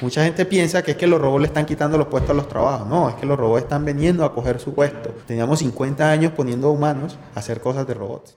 Mucha 0.00 0.22
gente 0.22 0.44
piensa 0.44 0.84
que 0.84 0.92
es 0.92 0.96
que 0.96 1.08
los 1.08 1.20
robots 1.20 1.40
le 1.40 1.46
están 1.48 1.66
quitando 1.66 1.98
los 1.98 2.06
puestos 2.06 2.30
a 2.30 2.34
los 2.34 2.46
trabajos. 2.46 2.86
No, 2.86 3.08
es 3.08 3.16
que 3.16 3.26
los 3.26 3.36
robots 3.36 3.64
están 3.64 3.84
veniendo 3.84 4.24
a 4.24 4.32
coger 4.32 4.60
su 4.60 4.72
puesto. 4.72 5.10
Teníamos 5.26 5.58
50 5.58 6.08
años 6.08 6.30
poniendo 6.36 6.70
humanos 6.70 7.18
a 7.34 7.40
hacer 7.40 7.60
cosas 7.60 7.84
de 7.84 7.94
robots. 7.94 8.36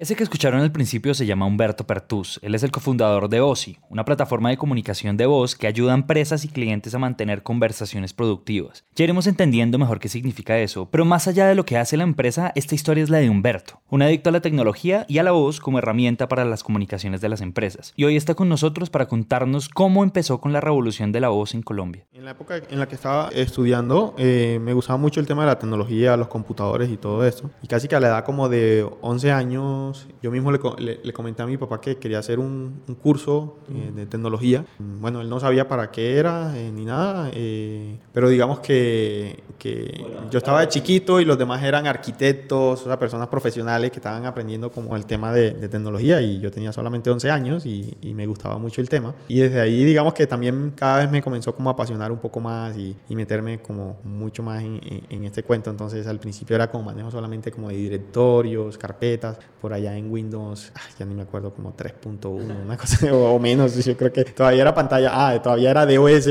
Ese 0.00 0.16
que 0.16 0.22
escucharon 0.22 0.62
al 0.62 0.72
principio 0.72 1.12
se 1.12 1.26
llama 1.26 1.44
Humberto 1.44 1.86
Pertus. 1.86 2.40
Él 2.42 2.54
es 2.54 2.62
el 2.62 2.70
cofundador 2.70 3.28
de 3.28 3.42
OSI, 3.42 3.76
una 3.90 4.06
plataforma 4.06 4.48
de 4.48 4.56
comunicación 4.56 5.18
de 5.18 5.26
voz 5.26 5.54
que 5.54 5.66
ayuda 5.66 5.92
a 5.92 5.94
empresas 5.94 6.42
y 6.46 6.48
clientes 6.48 6.94
a 6.94 6.98
mantener 6.98 7.42
conversaciones 7.42 8.14
productivas. 8.14 8.82
Ya 8.96 9.04
iremos 9.04 9.26
entendiendo 9.26 9.78
mejor 9.78 10.00
qué 10.00 10.08
significa 10.08 10.58
eso, 10.58 10.88
pero 10.90 11.04
más 11.04 11.28
allá 11.28 11.46
de 11.46 11.54
lo 11.54 11.66
que 11.66 11.76
hace 11.76 11.98
la 11.98 12.04
empresa, 12.04 12.50
esta 12.54 12.74
historia 12.74 13.04
es 13.04 13.10
la 13.10 13.18
de 13.18 13.28
Humberto, 13.28 13.82
un 13.90 14.00
adicto 14.00 14.30
a 14.30 14.32
la 14.32 14.40
tecnología 14.40 15.04
y 15.06 15.18
a 15.18 15.22
la 15.22 15.32
voz 15.32 15.60
como 15.60 15.76
herramienta 15.76 16.28
para 16.28 16.46
las 16.46 16.64
comunicaciones 16.64 17.20
de 17.20 17.28
las 17.28 17.42
empresas. 17.42 17.92
Y 17.94 18.04
hoy 18.04 18.16
está 18.16 18.34
con 18.34 18.48
nosotros 18.48 18.88
para 18.88 19.06
contarnos 19.06 19.68
cómo 19.68 20.02
empezó 20.02 20.40
con 20.40 20.54
la 20.54 20.62
revolución 20.62 21.12
de 21.12 21.20
la 21.20 21.28
voz 21.28 21.52
en 21.52 21.60
Colombia. 21.60 22.06
En 22.14 22.24
la 22.24 22.30
época 22.30 22.54
en 22.70 22.78
la 22.78 22.88
que 22.88 22.94
estaba 22.94 23.28
estudiando, 23.34 24.14
eh, 24.16 24.60
me 24.62 24.72
gustaba 24.72 24.96
mucho 24.96 25.20
el 25.20 25.26
tema 25.26 25.42
de 25.42 25.48
la 25.48 25.58
tecnología, 25.58 26.16
los 26.16 26.28
computadores 26.28 26.88
y 26.88 26.96
todo 26.96 27.26
eso. 27.26 27.50
Y 27.62 27.66
casi 27.66 27.86
que 27.86 27.96
a 27.96 28.00
la 28.00 28.08
edad 28.08 28.24
como 28.24 28.48
de 28.48 28.88
11 29.02 29.30
años, 29.30 29.89
yo 30.22 30.30
mismo 30.30 30.52
le, 30.52 31.00
le, 31.02 31.12
comenté 31.12 31.42
a 31.42 31.46
mi 31.46 31.56
papá 31.56 31.80
que 31.80 31.96
quería 31.96 32.18
hacer 32.18 32.38
un, 32.38 32.82
un 32.86 32.94
curso 32.94 33.58
eh, 33.72 33.92
de 33.94 34.06
tecnología. 34.06 34.64
Bueno, 34.78 35.20
él 35.20 35.28
no 35.28 35.40
sabía 35.40 35.68
para 35.68 35.90
qué 35.90 36.18
era 36.18 36.56
eh, 36.56 36.70
ni 36.72 36.84
nada, 36.84 37.30
eh, 37.32 37.98
pero 38.12 38.28
digamos 38.28 38.60
que, 38.60 39.42
que 39.58 40.04
yo 40.30 40.38
estaba 40.38 40.60
de 40.60 40.68
chiquito 40.68 41.20
y 41.20 41.24
los 41.24 41.38
demás 41.38 41.62
eran 41.62 41.86
arquitectos, 41.86 42.80
o 42.80 42.84
sea, 42.84 42.98
personas 42.98 43.28
profesionales 43.28 43.90
que 43.90 43.96
estaban 43.98 44.26
aprendiendo 44.26 44.70
como 44.70 44.96
el 44.96 45.06
tema 45.06 45.32
de, 45.32 45.52
de 45.52 45.68
tecnología 45.68 46.20
y 46.20 46.40
yo 46.40 46.50
tenía 46.50 46.72
solamente 46.72 47.10
11 47.10 47.30
años 47.30 47.66
y, 47.66 47.96
y, 48.00 48.14
me 48.14 48.26
gustaba 48.26 48.58
mucho 48.58 48.80
el 48.80 48.88
tema. 48.88 49.14
Y 49.28 49.40
desde 49.40 49.60
ahí, 49.60 49.84
digamos 49.84 50.14
que 50.14 50.26
también 50.26 50.72
cada 50.74 50.98
vez 50.98 51.10
me 51.10 51.22
comenzó 51.22 51.54
como 51.54 51.70
a 51.70 51.72
apasionar 51.72 52.12
un 52.12 52.18
poco 52.18 52.40
más 52.40 52.76
y, 52.76 52.96
y 53.08 53.16
meterme 53.16 53.60
como 53.60 53.98
mucho 54.04 54.42
más 54.42 54.62
en, 54.62 54.80
en, 54.84 55.02
en, 55.08 55.24
este 55.24 55.42
cuento. 55.42 55.70
Entonces 55.70 56.06
al 56.06 56.18
principio 56.18 56.56
era 56.56 56.70
como 56.70 56.84
manejo 56.84 57.10
solamente 57.10 57.50
como 57.50 57.68
de 57.68 57.76
directorios, 57.76 58.76
carpetas, 58.78 59.38
por 59.60 59.72
ahí 59.72 59.79
ya 59.80 59.96
en 59.96 60.10
Windows, 60.10 60.72
ya 60.98 61.04
ni 61.04 61.14
me 61.14 61.22
acuerdo, 61.22 61.52
como 61.52 61.74
3.1, 61.76 62.64
una 62.64 62.76
cosa 62.76 63.12
o 63.14 63.38
menos. 63.38 63.84
Yo 63.84 63.96
creo 63.96 64.12
que 64.12 64.24
todavía 64.24 64.62
era 64.62 64.74
pantalla, 64.74 65.10
ah, 65.12 65.42
todavía 65.42 65.70
era 65.70 65.86
DOS, 65.86 66.28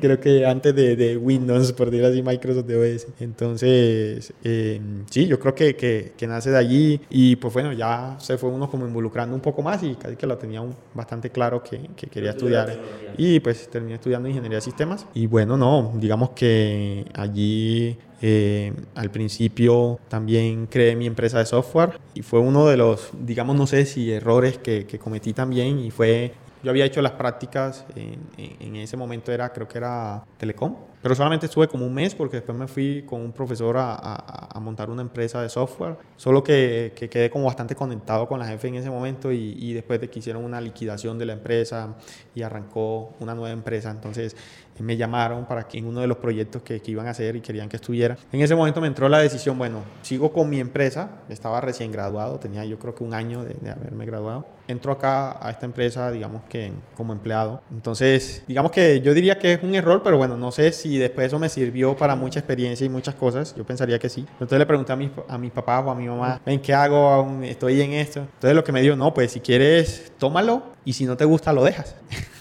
creo 0.00 0.20
que 0.20 0.46
antes 0.46 0.74
de, 0.74 0.96
de 0.96 1.16
Windows, 1.16 1.72
por 1.72 1.90
decir 1.90 2.06
así, 2.06 2.22
Microsoft 2.22 2.66
DOS. 2.66 3.06
Entonces, 3.20 4.32
eh, 4.44 4.80
sí, 5.10 5.26
yo 5.26 5.38
creo 5.38 5.54
que, 5.54 5.76
que, 5.76 6.12
que, 6.16 6.26
nace 6.26 6.50
de 6.50 6.58
allí 6.58 7.00
y 7.10 7.36
pues 7.36 7.52
bueno, 7.52 7.72
ya 7.72 8.16
se 8.18 8.38
fue 8.38 8.50
uno 8.50 8.70
como 8.70 8.86
involucrando 8.86 9.34
un 9.34 9.40
poco 9.42 9.62
más 9.62 9.82
y 9.82 9.94
casi 9.94 10.16
que 10.16 10.26
lo 10.26 10.38
tenía 10.38 10.60
un, 10.60 10.74
bastante 10.94 11.30
claro 11.30 11.62
que, 11.62 11.90
que 11.96 12.06
quería 12.06 12.30
estudiar. 12.30 12.78
Y 13.18 13.40
pues 13.40 13.68
terminé 13.68 13.94
estudiando 13.94 14.28
ingeniería 14.28 14.58
de 14.58 14.62
sistemas. 14.62 15.06
Y 15.14 15.26
bueno, 15.26 15.56
no, 15.56 15.92
digamos 15.96 16.30
que 16.30 17.04
allí 17.14 17.98
eh, 18.24 18.72
al 18.94 19.10
principio 19.10 19.98
también 20.08 20.68
creé 20.68 20.94
mi 20.94 21.06
empresa 21.06 21.40
de 21.40 21.44
software 21.44 21.98
y 22.14 22.22
fue 22.22 22.38
uno 22.38 22.68
de 22.68 22.76
los, 22.76 23.10
digamos, 23.18 23.56
no 23.56 23.66
sé 23.66 23.84
si 23.84 24.12
errores 24.12 24.58
que, 24.58 24.86
que 24.86 24.96
cometí 25.00 25.32
también 25.32 25.80
y 25.80 25.90
fue, 25.90 26.32
yo 26.62 26.70
había 26.70 26.84
hecho 26.84 27.02
las 27.02 27.12
prácticas, 27.12 27.84
en, 27.96 28.20
en, 28.38 28.76
ese 28.76 28.96
momento 28.96 29.32
era, 29.32 29.52
creo 29.52 29.66
que 29.66 29.78
era 29.78 30.22
Telecom, 30.38 30.76
pero 31.02 31.16
solamente 31.16 31.46
estuve 31.46 31.66
como 31.66 31.84
un 31.84 31.92
mes 31.92 32.14
porque 32.14 32.36
después 32.36 32.56
me 32.56 32.68
fui 32.68 33.02
con 33.02 33.20
un 33.20 33.32
profesor 33.32 33.76
a, 33.76 33.94
a, 33.94 34.56
a 34.56 34.60
montar 34.60 34.88
una 34.88 35.02
empresa 35.02 35.42
de 35.42 35.48
software, 35.48 35.96
solo 36.16 36.44
que, 36.44 36.92
que, 36.94 37.08
quedé 37.08 37.28
como 37.28 37.46
bastante 37.46 37.74
conectado 37.74 38.28
con 38.28 38.38
la 38.38 38.46
jefe 38.46 38.68
en 38.68 38.76
ese 38.76 38.88
momento 38.88 39.32
y, 39.32 39.56
y 39.58 39.72
después 39.72 40.00
de 40.00 40.08
que 40.08 40.20
hicieron 40.20 40.44
una 40.44 40.60
liquidación 40.60 41.18
de 41.18 41.26
la 41.26 41.32
empresa 41.32 41.96
y 42.36 42.42
arrancó 42.42 43.14
una 43.18 43.34
nueva 43.34 43.50
empresa, 43.50 43.90
entonces 43.90 44.36
me 44.82 44.96
llamaron 44.96 45.46
para 45.46 45.66
que 45.66 45.78
en 45.78 45.86
uno 45.86 46.00
de 46.00 46.06
los 46.06 46.18
proyectos 46.18 46.62
que, 46.62 46.80
que, 46.80 46.90
iban 46.90 47.06
a 47.06 47.10
hacer 47.10 47.36
y 47.36 47.40
querían 47.40 47.68
que 47.68 47.76
estuviera. 47.76 48.16
En 48.32 48.40
ese 48.40 48.54
momento 48.54 48.80
me 48.80 48.88
entró 48.88 49.08
la 49.08 49.18
decisión, 49.18 49.56
bueno, 49.56 49.82
sigo 50.02 50.32
con 50.32 50.50
mi 50.50 50.60
empresa, 50.60 51.22
estaba 51.28 51.60
recién 51.60 51.92
graduado, 51.92 52.38
tenía 52.38 52.64
yo 52.64 52.78
creo 52.78 52.94
que 52.94 53.04
un 53.04 53.14
año 53.14 53.44
de, 53.44 53.54
de 53.54 53.70
haberme 53.70 54.04
graduado. 54.06 54.46
Entro 54.68 54.92
acá 54.92 55.44
a 55.44 55.50
esta 55.50 55.66
empresa, 55.66 56.10
digamos 56.10 56.42
que 56.48 56.72
como 56.96 57.12
empleado. 57.12 57.62
Entonces, 57.70 58.44
digamos 58.46 58.70
que 58.70 59.00
yo 59.00 59.12
diría 59.12 59.38
que 59.38 59.54
es 59.54 59.62
un 59.62 59.74
error, 59.74 60.02
pero 60.02 60.16
bueno, 60.16 60.36
no 60.36 60.52
sé 60.52 60.72
si 60.72 60.98
después 60.98 61.26
eso 61.26 61.38
me 61.38 61.48
sirvió 61.48 61.96
para 61.96 62.14
mucha 62.14 62.38
experiencia 62.38 62.84
y 62.84 62.88
muchas 62.88 63.14
cosas. 63.14 63.54
Yo 63.56 63.64
pensaría 63.64 63.98
que 63.98 64.08
sí. 64.08 64.24
Entonces 64.32 64.58
le 64.58 64.66
pregunté 64.66 64.92
a 64.92 64.96
mi, 64.96 65.10
a 65.28 65.38
mi 65.38 65.50
papá 65.50 65.80
o 65.80 65.90
a 65.90 65.94
mi 65.94 66.06
mamá, 66.06 66.40
¿en 66.46 66.60
qué 66.60 66.74
hago? 66.74 67.40
Estoy 67.42 67.80
en 67.80 67.92
esto. 67.92 68.20
Entonces 68.20 68.54
lo 68.54 68.64
que 68.64 68.72
me 68.72 68.80
dijo, 68.80 68.96
no, 68.96 69.12
pues 69.12 69.32
si 69.32 69.40
quieres, 69.40 70.12
tómalo 70.18 70.62
y 70.84 70.92
si 70.92 71.04
no 71.04 71.16
te 71.16 71.24
gusta, 71.24 71.52
lo 71.52 71.64
dejas. 71.64 71.96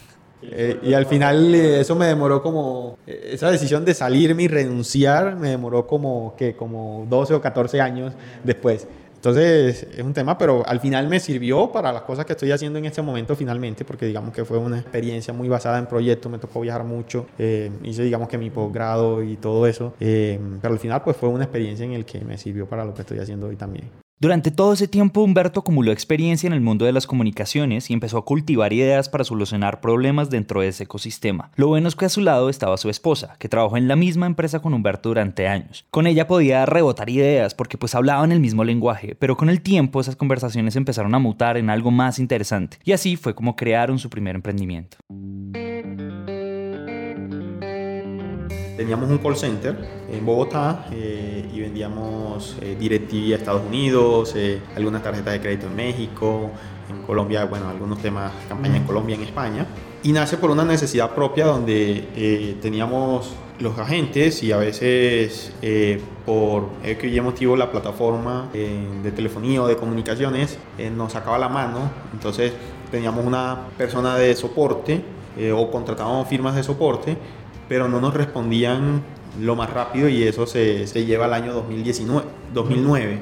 Eh, 0.44 0.80
y 0.84 0.94
al 0.94 1.06
final 1.06 1.54
eh, 1.54 1.82
eso 1.82 1.96
me 1.96 2.08
demoró 2.08 2.42
como, 2.42 2.98
eh, 3.06 3.32
esa 3.34 3.52
decisión 3.52 3.86
de 3.86 3.94
salirme 3.94 4.44
y 4.44 4.48
renunciar 4.48 5.36
me 5.36 5.50
demoró 5.50 5.86
como, 5.86 6.36
que 6.38 6.56
como 6.56 7.06
12 7.10 7.36
o 7.36 7.42
14 7.42 7.82
años 7.82 8.14
después. 8.44 8.88
Entonces 9.16 9.86
es 9.96 10.04
un 10.04 10.14
tema, 10.14 10.36
pero 10.36 10.64
al 10.66 10.80
final 10.80 11.08
me 11.08 11.20
sirvió 11.20 11.72
para 11.72 11.94
las 11.94 12.02
cosas 12.02 12.26
que 12.26 12.32
estoy 12.32 12.52
haciendo 12.52 12.80
en 12.80 12.86
este 12.86 13.04
momento 13.04 13.36
finalmente, 13.36 13.86
porque 13.86 14.08
digamos 14.08 14.34
que 14.34 14.44
fue 14.46 14.58
una 14.58 14.80
experiencia 14.80 15.32
muy 15.32 15.48
basada 15.48 15.78
en 15.78 15.86
proyectos, 15.86 16.32
me 16.32 16.40
tocó 16.40 16.62
viajar 16.62 16.84
mucho, 16.84 17.28
hice 17.38 18.02
digamos 18.02 18.28
que 18.28 18.40
mi 18.40 18.50
posgrado 18.50 19.22
y 19.22 19.36
todo 19.36 19.68
eso, 19.68 19.94
pero 20.00 20.74
al 20.74 20.80
final 20.80 21.04
pues 21.04 21.18
fue 21.18 21.30
una 21.30 21.44
experiencia 21.44 21.86
en 21.86 21.92
el 21.92 22.04
que 22.04 22.22
me 22.22 22.36
sirvió 22.40 22.66
para 22.66 22.84
lo 22.84 22.96
que 22.96 23.02
estoy 23.02 23.20
haciendo 23.20 23.46
hoy 23.46 23.56
también. 23.58 24.01
Durante 24.22 24.52
todo 24.52 24.74
ese 24.74 24.88
tiempo 24.88 25.24
Humberto 25.24 25.62
acumuló 25.62 25.92
experiencia 25.92 26.46
en 26.46 26.54
el 26.54 26.62
mundo 26.62 26.86
de 26.86 26.92
las 26.92 27.08
comunicaciones 27.08 27.90
y 27.90 27.94
empezó 27.94 28.20
a 28.20 28.24
cultivar 28.24 28.72
ideas 28.72 29.10
para 29.10 29.24
solucionar 29.24 29.82
problemas 29.82 30.30
dentro 30.30 30.62
de 30.62 30.68
ese 30.68 30.84
ecosistema. 30.84 31.50
Lo 31.56 31.70
bueno 31.70 31.88
es 31.88 31.96
que 31.96 32.06
a 32.06 32.10
su 32.10 32.22
lado 32.22 32.48
estaba 32.48 32.78
su 32.78 32.92
esposa, 32.92 33.36
que 33.40 33.50
trabajó 33.50 33.78
en 33.78 33.88
la 33.88 33.96
misma 33.96 34.28
empresa 34.28 34.60
con 34.60 34.76
Humberto 34.76 35.10
durante 35.10 35.48
años. 35.48 35.88
Con 35.90 36.06
ella 36.06 36.28
podía 36.28 36.68
rebotar 36.68 37.10
ideas 37.10 37.56
porque 37.56 37.80
pues 37.80 37.96
hablaban 37.96 38.32
el 38.32 38.40
mismo 38.40 38.64
lenguaje, 38.64 39.16
pero 39.16 39.36
con 39.36 39.50
el 39.50 39.62
tiempo 39.62 40.00
esas 40.00 40.18
conversaciones 40.18 40.76
empezaron 40.76 41.16
a 41.16 41.20
mutar 41.20 41.58
en 41.58 41.72
algo 41.72 41.90
más 41.90 42.20
interesante 42.20 42.78
y 42.84 42.92
así 42.92 43.16
fue 43.16 43.34
como 43.34 43.56
crearon 43.56 43.98
su 43.98 44.12
primer 44.12 44.36
emprendimiento. 44.36 44.98
Teníamos 48.82 49.12
un 49.12 49.20
call 49.20 49.38
center 49.38 49.78
en 50.12 50.26
Bogotá 50.26 50.88
eh, 50.92 51.48
y 51.54 51.60
vendíamos 51.60 52.58
eh, 52.64 52.76
DirecTV 52.80 53.34
a 53.34 53.36
Estados 53.36 53.64
Unidos, 53.64 54.34
eh, 54.36 54.60
algunas 54.76 55.04
tarjetas 55.04 55.34
de 55.34 55.40
crédito 55.40 55.68
en 55.68 55.76
México, 55.76 56.50
en 56.90 57.04
Colombia, 57.04 57.46
bueno, 57.46 57.70
algunos 57.70 58.02
temas, 58.02 58.32
campaña 58.50 58.78
en 58.78 58.84
Colombia, 58.84 59.16
en 59.16 59.22
España. 59.22 59.68
Y 60.02 60.14
nace 60.14 60.38
por 60.38 60.50
una 60.50 60.66
necesidad 60.66 61.12
propia 61.12 61.46
donde 61.46 62.58
teníamos 62.60 63.36
los 63.60 63.78
agentes 63.78 64.42
y 64.42 64.52
a 64.52 64.58
veces 64.58 65.54
por 66.26 66.70
X 66.84 67.22
motivo 67.22 67.56
la 67.56 67.72
plataforma 67.72 68.50
de 68.52 69.12
telefonía 69.12 69.62
o 69.62 69.68
de 69.68 69.76
comunicaciones 69.76 70.58
nos 70.98 71.12
sacaba 71.14 71.38
la 71.38 71.50
mano. 71.50 71.92
Entonces 72.14 72.52
teníamos 72.90 73.24
una 73.24 73.68
persona 73.78 74.18
de 74.18 74.36
soporte 74.36 75.04
o 75.54 75.70
contratábamos 75.70 76.28
firmas 76.28 76.56
de 76.56 76.64
soporte 76.64 77.16
pero 77.72 77.88
no 77.88 78.02
nos 78.02 78.14
respondían 78.14 79.02
lo 79.40 79.56
más 79.56 79.70
rápido 79.70 80.10
y 80.10 80.24
eso 80.24 80.46
se, 80.46 80.86
se 80.88 81.06
lleva 81.06 81.24
al 81.24 81.34
año 81.34 81.54
2019, 81.54 82.28
2009. 82.54 83.20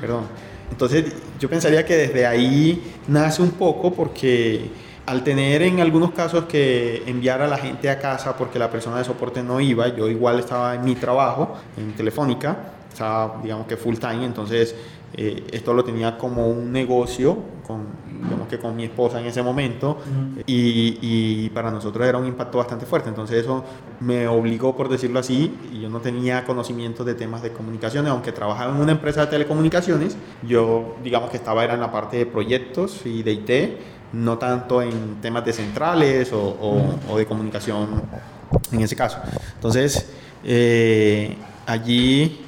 Perdón. 0.00 0.24
Entonces 0.72 1.14
yo 1.38 1.48
pensaría 1.48 1.86
que 1.86 1.94
desde 1.96 2.26
ahí 2.26 2.82
nace 3.06 3.42
un 3.42 3.52
poco 3.52 3.94
porque 3.94 4.72
al 5.06 5.22
tener 5.22 5.62
en 5.62 5.78
algunos 5.78 6.10
casos 6.10 6.46
que 6.46 7.04
enviar 7.06 7.42
a 7.42 7.46
la 7.46 7.58
gente 7.58 7.88
a 7.88 8.00
casa 8.00 8.36
porque 8.36 8.58
la 8.58 8.72
persona 8.72 8.98
de 8.98 9.04
soporte 9.04 9.40
no 9.40 9.60
iba, 9.60 9.86
yo 9.86 10.08
igual 10.08 10.40
estaba 10.40 10.74
en 10.74 10.84
mi 10.84 10.96
trabajo, 10.96 11.54
en 11.76 11.92
Telefónica, 11.92 12.72
estaba 12.92 13.40
digamos 13.40 13.68
que 13.68 13.76
full 13.76 13.98
time, 13.98 14.24
entonces 14.24 14.74
eh, 15.14 15.44
esto 15.52 15.74
lo 15.74 15.84
tenía 15.84 16.16
como 16.16 16.48
un 16.48 16.72
negocio 16.72 17.36
con, 17.66 17.86
digamos 18.22 18.48
que 18.48 18.58
con 18.58 18.74
mi 18.74 18.84
esposa 18.84 19.20
en 19.20 19.26
ese 19.26 19.42
momento 19.42 19.98
y, 20.46 20.98
y, 21.00 21.50
para 21.50 21.70
nosotros 21.70 22.06
era 22.06 22.18
un 22.18 22.26
impacto 22.26 22.58
bastante 22.58 22.86
fuerte. 22.86 23.08
Entonces 23.08 23.42
eso 23.42 23.64
me 24.00 24.26
obligó, 24.26 24.76
por 24.76 24.88
decirlo 24.88 25.18
así, 25.18 25.54
y 25.72 25.80
yo 25.80 25.90
no 25.90 26.00
tenía 26.00 26.44
conocimiento 26.44 27.04
de 27.04 27.14
temas 27.14 27.42
de 27.42 27.52
comunicaciones, 27.52 28.10
aunque 28.10 28.32
trabajaba 28.32 28.74
en 28.74 28.80
una 28.80 28.92
empresa 28.92 29.22
de 29.22 29.26
telecomunicaciones, 29.28 30.16
yo 30.42 30.96
digamos 31.02 31.30
que 31.30 31.36
estaba 31.36 31.62
era 31.64 31.74
en 31.74 31.80
la 31.80 31.92
parte 31.92 32.16
de 32.16 32.26
proyectos 32.26 33.04
y 33.04 33.22
de 33.22 33.32
IT, 33.32 33.50
no 34.12 34.38
tanto 34.38 34.82
en 34.82 35.20
temas 35.20 35.44
de 35.44 35.52
centrales 35.52 36.32
o, 36.32 36.98
o, 37.08 37.18
de 37.18 37.26
comunicación 37.26 38.02
en 38.70 38.80
ese 38.80 38.96
caso. 38.96 39.18
Entonces, 39.54 40.10
eh, 40.44 41.36
allí 41.66 42.41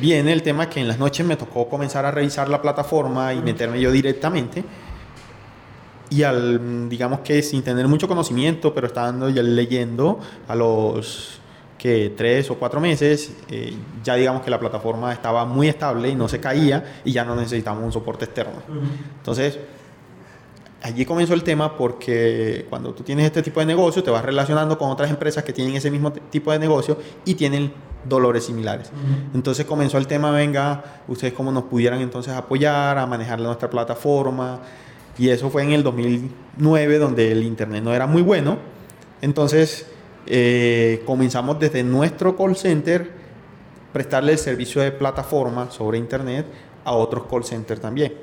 viene 0.00 0.32
el 0.32 0.42
tema 0.42 0.68
que 0.68 0.80
en 0.80 0.88
las 0.88 0.98
noches 0.98 1.26
me 1.26 1.36
tocó 1.36 1.68
comenzar 1.68 2.04
a 2.04 2.10
revisar 2.10 2.48
la 2.48 2.60
plataforma 2.60 3.34
y 3.34 3.40
meterme 3.40 3.80
yo 3.80 3.92
directamente. 3.92 4.64
Y 6.10 6.24
al, 6.24 6.88
digamos 6.88 7.20
que 7.20 7.40
sin 7.42 7.62
tener 7.62 7.86
mucho 7.86 8.08
conocimiento, 8.08 8.74
pero 8.74 8.88
estando 8.88 9.28
ya 9.28 9.42
leyendo 9.42 10.18
a 10.48 10.56
los 10.56 11.40
que 11.78 12.12
tres 12.16 12.50
o 12.50 12.56
cuatro 12.56 12.80
meses, 12.80 13.32
eh, 13.48 13.74
ya 14.02 14.14
digamos 14.16 14.42
que 14.42 14.50
la 14.50 14.58
plataforma 14.58 15.12
estaba 15.12 15.44
muy 15.44 15.68
estable 15.68 16.08
y 16.08 16.14
no 16.14 16.28
se 16.28 16.40
caía 16.40 17.00
y 17.04 17.12
ya 17.12 17.24
no 17.24 17.36
necesitamos 17.36 17.82
un 17.84 17.92
soporte 17.92 18.26
externo. 18.26 18.60
Entonces, 19.18 19.58
allí 20.82 21.06
comenzó 21.06 21.32
el 21.32 21.42
tema 21.42 21.76
porque 21.76 22.66
cuando 22.68 22.92
tú 22.92 23.02
tienes 23.02 23.26
este 23.26 23.42
tipo 23.42 23.60
de 23.60 23.66
negocio, 23.66 24.02
te 24.02 24.10
vas 24.10 24.24
relacionando 24.24 24.76
con 24.76 24.90
otras 24.90 25.08
empresas 25.10 25.44
que 25.44 25.52
tienen 25.52 25.76
ese 25.76 25.90
mismo 25.90 26.12
tipo 26.12 26.52
de 26.52 26.58
negocio 26.58 26.98
y 27.24 27.34
tienen 27.34 27.72
dolores 28.04 28.44
similares. 28.44 28.90
Entonces 29.34 29.66
comenzó 29.66 29.98
el 29.98 30.06
tema, 30.06 30.30
venga, 30.30 30.82
ustedes 31.08 31.32
cómo 31.32 31.52
nos 31.52 31.64
pudieran 31.64 32.00
entonces 32.00 32.32
apoyar 32.32 32.98
a 32.98 33.06
manejar 33.06 33.40
nuestra 33.40 33.68
plataforma. 33.68 34.60
Y 35.18 35.28
eso 35.28 35.50
fue 35.50 35.62
en 35.64 35.72
el 35.72 35.82
2009, 35.82 36.98
donde 36.98 37.32
el 37.32 37.42
Internet 37.42 37.82
no 37.82 37.92
era 37.92 38.06
muy 38.06 38.22
bueno. 38.22 38.58
Entonces 39.20 39.86
eh, 40.26 41.02
comenzamos 41.04 41.58
desde 41.58 41.82
nuestro 41.82 42.36
call 42.36 42.56
center 42.56 43.10
prestarle 43.92 44.32
el 44.32 44.38
servicio 44.38 44.80
de 44.80 44.92
plataforma 44.92 45.70
sobre 45.70 45.98
Internet 45.98 46.46
a 46.84 46.92
otros 46.92 47.24
call 47.28 47.44
centers 47.44 47.80
también. 47.80 48.14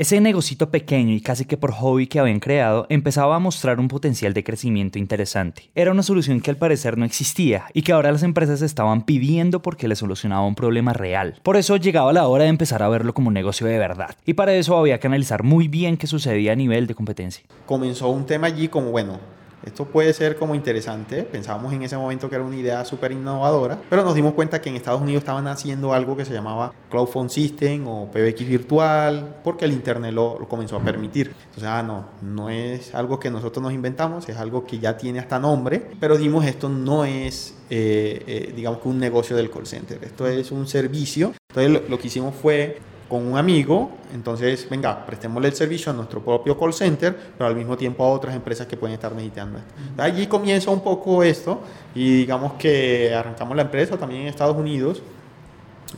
Ese 0.00 0.18
negocito 0.18 0.70
pequeño 0.70 1.12
y 1.12 1.20
casi 1.20 1.44
que 1.44 1.58
por 1.58 1.72
hobby 1.72 2.06
que 2.06 2.18
habían 2.18 2.40
creado 2.40 2.86
empezaba 2.88 3.36
a 3.36 3.38
mostrar 3.38 3.78
un 3.78 3.88
potencial 3.88 4.32
de 4.32 4.42
crecimiento 4.42 4.98
interesante. 4.98 5.68
Era 5.74 5.90
una 5.90 6.02
solución 6.02 6.40
que 6.40 6.50
al 6.50 6.56
parecer 6.56 6.96
no 6.96 7.04
existía 7.04 7.66
y 7.74 7.82
que 7.82 7.92
ahora 7.92 8.10
las 8.10 8.22
empresas 8.22 8.62
estaban 8.62 9.02
pidiendo 9.02 9.60
porque 9.60 9.88
le 9.88 9.96
solucionaba 9.96 10.46
un 10.46 10.54
problema 10.54 10.94
real. 10.94 11.38
Por 11.42 11.58
eso 11.58 11.76
llegaba 11.76 12.14
la 12.14 12.26
hora 12.28 12.44
de 12.44 12.48
empezar 12.48 12.82
a 12.82 12.88
verlo 12.88 13.12
como 13.12 13.28
un 13.28 13.34
negocio 13.34 13.66
de 13.66 13.76
verdad. 13.76 14.16
Y 14.24 14.32
para 14.32 14.54
eso 14.54 14.74
había 14.78 14.98
que 14.98 15.06
analizar 15.06 15.42
muy 15.42 15.68
bien 15.68 15.98
qué 15.98 16.06
sucedía 16.06 16.52
a 16.52 16.56
nivel 16.56 16.86
de 16.86 16.94
competencia. 16.94 17.44
Comenzó 17.66 18.08
un 18.08 18.24
tema 18.24 18.46
allí 18.46 18.68
como, 18.68 18.92
bueno, 18.92 19.20
esto 19.64 19.84
puede 19.84 20.12
ser 20.12 20.36
como 20.36 20.54
interesante, 20.54 21.22
pensábamos 21.22 21.72
en 21.72 21.82
ese 21.82 21.96
momento 21.96 22.28
que 22.28 22.36
era 22.36 22.44
una 22.44 22.56
idea 22.56 22.84
súper 22.84 23.12
innovadora, 23.12 23.78
pero 23.88 24.02
nos 24.04 24.14
dimos 24.14 24.34
cuenta 24.34 24.60
que 24.60 24.70
en 24.70 24.76
Estados 24.76 25.02
Unidos 25.02 25.20
estaban 25.20 25.46
haciendo 25.46 25.92
algo 25.92 26.16
que 26.16 26.24
se 26.24 26.32
llamaba 26.32 26.72
Cloud 26.90 27.08
Phone 27.08 27.30
System 27.30 27.86
o 27.86 28.10
PBX 28.10 28.46
virtual, 28.46 29.36
porque 29.44 29.64
el 29.64 29.72
Internet 29.72 30.12
lo, 30.12 30.38
comenzó 30.48 30.76
a 30.76 30.80
permitir. 30.82 31.34
Entonces, 31.46 31.64
ah, 31.64 31.82
no, 31.82 32.06
no 32.22 32.48
es 32.48 32.94
algo 32.94 33.20
que 33.20 33.30
nosotros 33.30 33.62
nos 33.62 33.72
inventamos, 33.72 34.28
es 34.28 34.36
algo 34.36 34.64
que 34.64 34.78
ya 34.78 34.96
tiene 34.96 35.18
hasta 35.18 35.38
nombre, 35.38 35.90
pero 36.00 36.16
dimos 36.16 36.46
esto 36.46 36.68
no 36.68 37.04
es, 37.04 37.54
eh, 37.68 38.24
eh, 38.26 38.52
digamos 38.54 38.80
que 38.80 38.88
un 38.88 38.98
negocio 38.98 39.36
del 39.36 39.50
call 39.50 39.66
center, 39.66 40.02
esto 40.02 40.26
es 40.26 40.50
un 40.50 40.66
servicio. 40.66 41.32
Entonces, 41.50 41.88
lo 41.88 41.98
que 41.98 42.06
hicimos 42.06 42.34
fue 42.34 42.78
con 43.10 43.26
un 43.26 43.36
amigo, 43.36 43.90
entonces, 44.14 44.68
venga, 44.70 45.04
prestémosle 45.04 45.48
el 45.48 45.54
servicio 45.54 45.90
a 45.90 45.94
nuestro 45.94 46.22
propio 46.24 46.56
call 46.56 46.72
center, 46.72 47.14
pero 47.36 47.48
al 47.48 47.56
mismo 47.56 47.76
tiempo 47.76 48.04
a 48.04 48.08
otras 48.08 48.36
empresas 48.36 48.68
que 48.68 48.76
pueden 48.76 48.94
estar 48.94 49.12
necesitando 49.12 49.58
esto. 49.58 49.74
Allí 49.98 50.28
comienza 50.28 50.70
un 50.70 50.80
poco 50.80 51.24
esto 51.24 51.60
y 51.92 52.18
digamos 52.18 52.52
que 52.52 53.12
arrancamos 53.12 53.56
la 53.56 53.62
empresa 53.62 53.96
también 53.98 54.22
en 54.22 54.28
Estados 54.28 54.56
Unidos. 54.56 55.02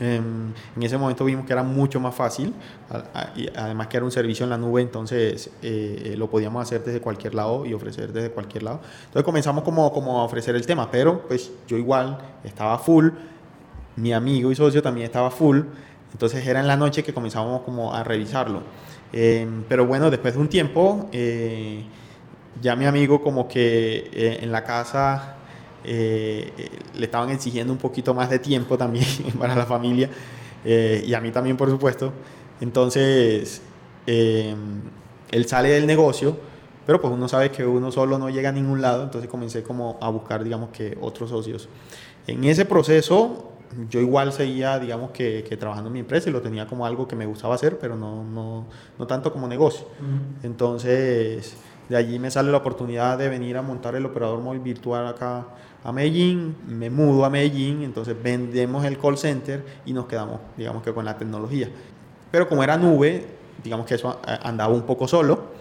Em, 0.00 0.54
en 0.74 0.82
ese 0.82 0.96
momento 0.96 1.22
vimos 1.26 1.44
que 1.44 1.52
era 1.52 1.62
mucho 1.62 2.00
más 2.00 2.14
fácil, 2.14 2.54
y 3.36 3.46
además 3.54 3.88
que 3.88 3.98
era 3.98 4.06
un 4.06 4.12
servicio 4.12 4.44
en 4.44 4.50
la 4.50 4.56
nube, 4.56 4.80
entonces 4.80 5.50
eh, 5.60 6.14
lo 6.16 6.30
podíamos 6.30 6.62
hacer 6.62 6.82
desde 6.82 7.02
cualquier 7.02 7.34
lado 7.34 7.66
y 7.66 7.74
ofrecer 7.74 8.10
desde 8.10 8.30
cualquier 8.30 8.62
lado. 8.62 8.80
Entonces 9.04 9.22
comenzamos 9.22 9.64
como, 9.64 9.92
como 9.92 10.18
a 10.18 10.24
ofrecer 10.24 10.56
el 10.56 10.64
tema, 10.64 10.90
pero 10.90 11.28
pues 11.28 11.52
yo 11.68 11.76
igual 11.76 12.16
estaba 12.42 12.78
full, 12.78 13.10
mi 13.96 14.14
amigo 14.14 14.50
y 14.50 14.54
socio 14.54 14.82
también 14.82 15.04
estaba 15.04 15.30
full. 15.30 15.60
Entonces 16.12 16.46
era 16.46 16.60
en 16.60 16.66
la 16.66 16.76
noche 16.76 17.02
que 17.02 17.12
comenzábamos 17.14 17.62
como 17.62 17.94
a 17.94 18.04
revisarlo. 18.04 18.62
Eh, 19.12 19.46
pero 19.68 19.86
bueno, 19.86 20.10
después 20.10 20.34
de 20.34 20.40
un 20.40 20.48
tiempo, 20.48 21.08
eh, 21.12 21.84
ya 22.60 22.76
mi 22.76 22.86
amigo 22.86 23.22
como 23.22 23.48
que 23.48 24.10
eh, 24.12 24.38
en 24.42 24.52
la 24.52 24.64
casa 24.64 25.36
le 25.84 26.52
estaban 27.00 27.30
exigiendo 27.30 27.72
un 27.72 27.78
poquito 27.80 28.14
más 28.14 28.30
de 28.30 28.38
tiempo 28.38 28.78
también 28.78 29.04
para 29.38 29.56
la 29.56 29.66
familia 29.66 30.08
y 30.64 31.12
a 31.12 31.20
mí 31.20 31.32
también 31.32 31.56
por 31.56 31.68
supuesto. 31.68 32.12
Entonces 32.60 33.60
él 34.06 35.46
sale 35.46 35.70
del 35.70 35.88
negocio, 35.88 36.36
pero 36.86 37.00
pues 37.00 37.12
uno 37.12 37.26
sabe 37.26 37.50
que 37.50 37.66
uno 37.66 37.90
solo 37.90 38.16
no 38.16 38.30
llega 38.30 38.50
a 38.50 38.52
ningún 38.52 38.80
lado, 38.80 39.02
entonces 39.02 39.28
comencé 39.28 39.64
como 39.64 39.98
a 40.00 40.08
buscar 40.08 40.44
digamos 40.44 40.70
que 40.70 40.96
otros 41.00 41.30
socios. 41.30 41.68
En 42.28 42.44
ese 42.44 42.64
proceso 42.64 43.51
yo 43.88 44.00
igual 44.00 44.32
seguía, 44.32 44.78
digamos, 44.78 45.10
que, 45.10 45.42
trabajando 45.58 45.88
en 45.88 45.94
mi 45.94 46.00
empresa 46.00 46.30
y 46.30 46.32
lo 46.32 46.40
tenía 46.40 46.66
como 46.66 46.86
algo 46.86 47.06
que 47.06 47.16
me 47.16 47.26
gustaba 47.26 47.54
hacer, 47.54 47.78
pero 47.78 47.96
no, 47.96 48.24
no, 48.24 48.66
no 48.98 49.06
tanto 49.06 49.32
como 49.32 49.48
negocio. 49.48 49.86
Entonces, 50.42 51.56
de 51.88 51.96
allí 51.96 52.18
me 52.18 52.30
sale 52.30 52.50
la 52.50 52.58
oportunidad 52.58 53.18
de 53.18 53.28
venir 53.28 53.56
a 53.56 53.62
montar 53.62 53.94
el 53.94 54.06
operador 54.06 54.40
móvil 54.40 54.60
virtual 54.60 55.06
acá 55.06 55.46
a 55.84 55.92
Medellín, 55.92 56.56
me 56.66 56.90
mudo 56.90 57.24
a 57.24 57.30
Medellín, 57.30 57.82
entonces 57.82 58.16
vendemos 58.20 58.84
el 58.84 58.98
call 58.98 59.18
center 59.18 59.64
y 59.84 59.92
nos 59.92 60.06
quedamos, 60.06 60.40
digamos 60.56 60.82
que 60.82 60.92
con 60.92 61.04
la 61.04 61.16
tecnología. 61.16 61.68
Pero 62.30 62.48
como 62.48 62.62
era 62.62 62.76
nube, 62.76 63.26
digamos 63.62 63.86
que 63.86 63.96
eso 63.96 64.20
andaba 64.24 64.72
un 64.72 64.82
poco 64.82 65.08
solo, 65.08 65.52